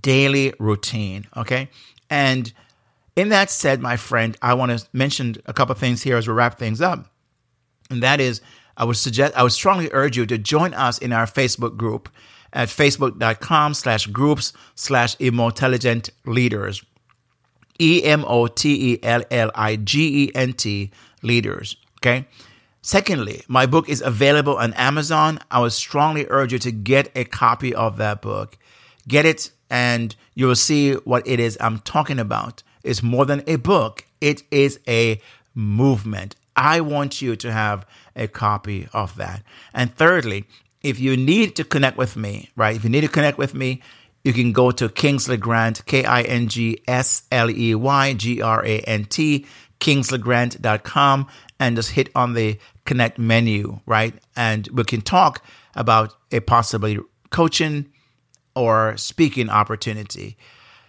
daily 0.00 0.54
routine. 0.58 1.26
Okay. 1.36 1.68
And 2.08 2.52
in 3.16 3.28
that 3.30 3.50
said, 3.50 3.80
my 3.80 3.96
friend, 3.96 4.36
I 4.40 4.54
want 4.54 4.78
to 4.78 4.86
mention 4.92 5.36
a 5.46 5.52
couple 5.52 5.74
things 5.74 6.02
here 6.02 6.16
as 6.16 6.26
we 6.26 6.34
wrap 6.34 6.58
things 6.58 6.80
up. 6.80 7.11
And 7.92 8.02
that 8.02 8.20
is 8.20 8.40
I 8.76 8.84
would 8.84 8.96
suggest, 8.96 9.34
I 9.36 9.42
would 9.42 9.52
strongly 9.52 9.90
urge 9.92 10.16
you 10.16 10.26
to 10.26 10.38
join 10.38 10.74
us 10.74 10.98
in 10.98 11.12
our 11.12 11.26
Facebook 11.26 11.76
group 11.76 12.08
at 12.52 12.68
facebook.com 12.68 13.74
slash 13.74 14.06
groups 14.06 14.52
slash 14.74 15.14
emotelligent 15.20 16.10
leaders. 16.24 16.82
E 17.80 18.02
M 18.04 18.24
O 18.26 18.46
T 18.46 18.92
E 18.92 18.98
L 19.02 19.22
L 19.30 19.50
I 19.54 19.76
G 19.76 20.24
E 20.24 20.32
N 20.34 20.52
T 20.52 20.90
leaders. 21.22 21.76
Okay. 21.98 22.26
Secondly, 22.82 23.42
my 23.46 23.66
book 23.66 23.88
is 23.88 24.00
available 24.00 24.56
on 24.56 24.72
Amazon. 24.74 25.38
I 25.50 25.60
would 25.60 25.72
strongly 25.72 26.26
urge 26.28 26.52
you 26.52 26.58
to 26.60 26.72
get 26.72 27.12
a 27.14 27.24
copy 27.24 27.74
of 27.74 27.96
that 27.98 28.22
book. 28.22 28.58
Get 29.06 29.24
it 29.24 29.50
and 29.70 30.14
you 30.34 30.46
will 30.46 30.56
see 30.56 30.94
what 30.94 31.26
it 31.26 31.40
is 31.40 31.56
I'm 31.60 31.78
talking 31.78 32.18
about. 32.18 32.62
It's 32.82 33.02
more 33.02 33.24
than 33.24 33.42
a 33.46 33.56
book. 33.56 34.04
It 34.20 34.42
is 34.50 34.80
a 34.88 35.20
movement. 35.54 36.36
I 36.56 36.80
want 36.80 37.22
you 37.22 37.36
to 37.36 37.52
have 37.52 37.86
a 38.14 38.28
copy 38.28 38.88
of 38.92 39.16
that. 39.16 39.42
And 39.72 39.94
thirdly, 39.94 40.44
if 40.82 40.98
you 40.98 41.16
need 41.16 41.56
to 41.56 41.64
connect 41.64 41.96
with 41.96 42.16
me, 42.16 42.50
right? 42.56 42.76
If 42.76 42.84
you 42.84 42.90
need 42.90 43.02
to 43.02 43.08
connect 43.08 43.38
with 43.38 43.54
me, 43.54 43.80
you 44.24 44.32
can 44.32 44.52
go 44.52 44.70
to 44.70 44.88
Kingsley 44.88 45.36
Grant, 45.36 45.84
K 45.86 46.04
I 46.04 46.22
N 46.22 46.48
G 46.48 46.80
S 46.86 47.24
L 47.32 47.50
E 47.50 47.74
Y 47.74 48.14
G 48.14 48.40
R 48.40 48.64
A 48.64 48.78
N 48.80 49.04
T, 49.04 49.46
kingsleygrant.com, 49.80 51.26
and 51.58 51.76
just 51.76 51.90
hit 51.90 52.08
on 52.14 52.34
the 52.34 52.58
connect 52.84 53.18
menu, 53.18 53.80
right? 53.86 54.14
And 54.36 54.68
we 54.68 54.84
can 54.84 55.00
talk 55.00 55.44
about 55.74 56.14
a 56.30 56.40
possibly 56.40 56.98
coaching 57.30 57.90
or 58.54 58.96
speaking 58.96 59.48
opportunity. 59.48 60.36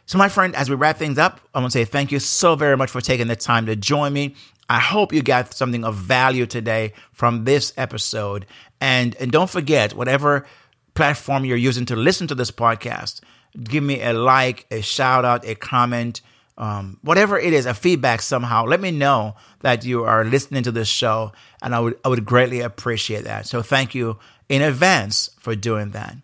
So, 0.05 0.17
my 0.17 0.29
friend, 0.29 0.55
as 0.55 0.69
we 0.69 0.75
wrap 0.75 0.97
things 0.97 1.17
up, 1.17 1.39
I 1.53 1.59
want 1.59 1.71
to 1.71 1.79
say 1.79 1.85
thank 1.85 2.11
you 2.11 2.19
so 2.19 2.55
very 2.55 2.75
much 2.75 2.91
for 2.91 3.01
taking 3.01 3.27
the 3.27 3.35
time 3.35 3.65
to 3.67 3.75
join 3.75 4.11
me. 4.13 4.35
I 4.73 4.79
hope 4.79 5.13
you 5.13 5.21
got 5.21 5.53
something 5.53 5.85
of 5.85 5.93
value 5.93 6.47
today 6.47 6.93
from 7.11 7.43
this 7.43 7.73
episode. 7.77 8.47
And, 8.81 9.15
and 9.17 9.31
don't 9.31 9.47
forget, 9.49 9.93
whatever 9.93 10.47
platform 10.95 11.45
you're 11.45 11.57
using 11.57 11.85
to 11.85 11.95
listen 11.95 12.25
to 12.25 12.33
this 12.33 12.49
podcast, 12.49 13.21
give 13.63 13.83
me 13.83 14.01
a 14.01 14.13
like, 14.13 14.65
a 14.71 14.81
shout 14.81 15.25
out, 15.25 15.45
a 15.45 15.53
comment, 15.53 16.21
um, 16.57 16.97
whatever 17.03 17.37
it 17.37 17.53
is, 17.53 17.67
a 17.67 17.75
feedback 17.75 18.23
somehow. 18.23 18.65
Let 18.65 18.81
me 18.81 18.89
know 18.89 19.35
that 19.59 19.85
you 19.85 20.05
are 20.05 20.25
listening 20.25 20.63
to 20.63 20.71
this 20.71 20.87
show, 20.87 21.33
and 21.61 21.75
I 21.75 21.79
would 21.79 21.99
I 22.03 22.09
would 22.09 22.25
greatly 22.25 22.61
appreciate 22.61 23.25
that. 23.25 23.45
So 23.45 23.61
thank 23.61 23.93
you 23.93 24.17
in 24.49 24.63
advance 24.63 25.29
for 25.37 25.55
doing 25.55 25.91
that. 25.91 26.15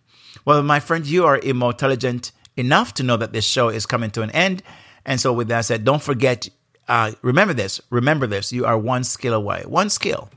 Well, 0.44 0.64
my 0.64 0.80
friend, 0.80 1.06
you 1.06 1.28
are 1.28 1.38
intelligent 1.38 2.32
enough 2.58 2.96
to 2.96 3.04
know 3.04 3.18
that 3.18 3.32
this 3.32 3.46
show 3.46 3.70
is 3.70 3.86
coming 3.86 4.10
to 4.12 4.24
an 4.24 4.32
end. 4.32 4.64
And 5.06 5.22
so, 5.22 5.34
with 5.34 5.50
that 5.50 5.66
said, 5.66 5.86
don't 5.86 6.02
forget, 6.02 6.50
uh, 6.90 7.12
remember 7.22 7.54
this, 7.54 7.80
remember 7.90 8.28
this, 8.28 8.52
you 8.52 8.66
are 8.66 8.78
one 8.78 9.04
skill 9.04 9.34
away, 9.34 9.64
one 9.66 9.90
skill 9.90 10.30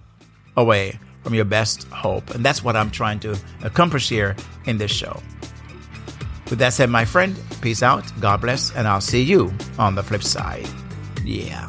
away 0.57 0.99
from 1.25 1.35
your 1.35 1.45
best 1.45 1.85
hope. 1.89 2.31
And 2.31 2.45
that's 2.45 2.63
what 2.63 2.77
I'm 2.77 2.91
trying 2.91 3.21
to 3.21 3.37
accomplish 3.63 4.09
here 4.09 4.37
in 4.67 4.79
this 4.79 4.91
show. 4.91 5.21
With 6.51 6.59
that 6.59 6.75
said, 6.75 6.91
my 6.91 7.05
friend, 7.05 7.35
peace 7.63 7.83
out, 7.83 8.05
God 8.21 8.43
bless, 8.43 8.75
and 8.77 8.87
I'll 8.87 9.01
see 9.01 9.23
you 9.23 9.53
on 9.79 9.95
the 9.95 10.03
flip 10.03 10.23
side. 10.23 10.69
Yeah. 11.25 11.67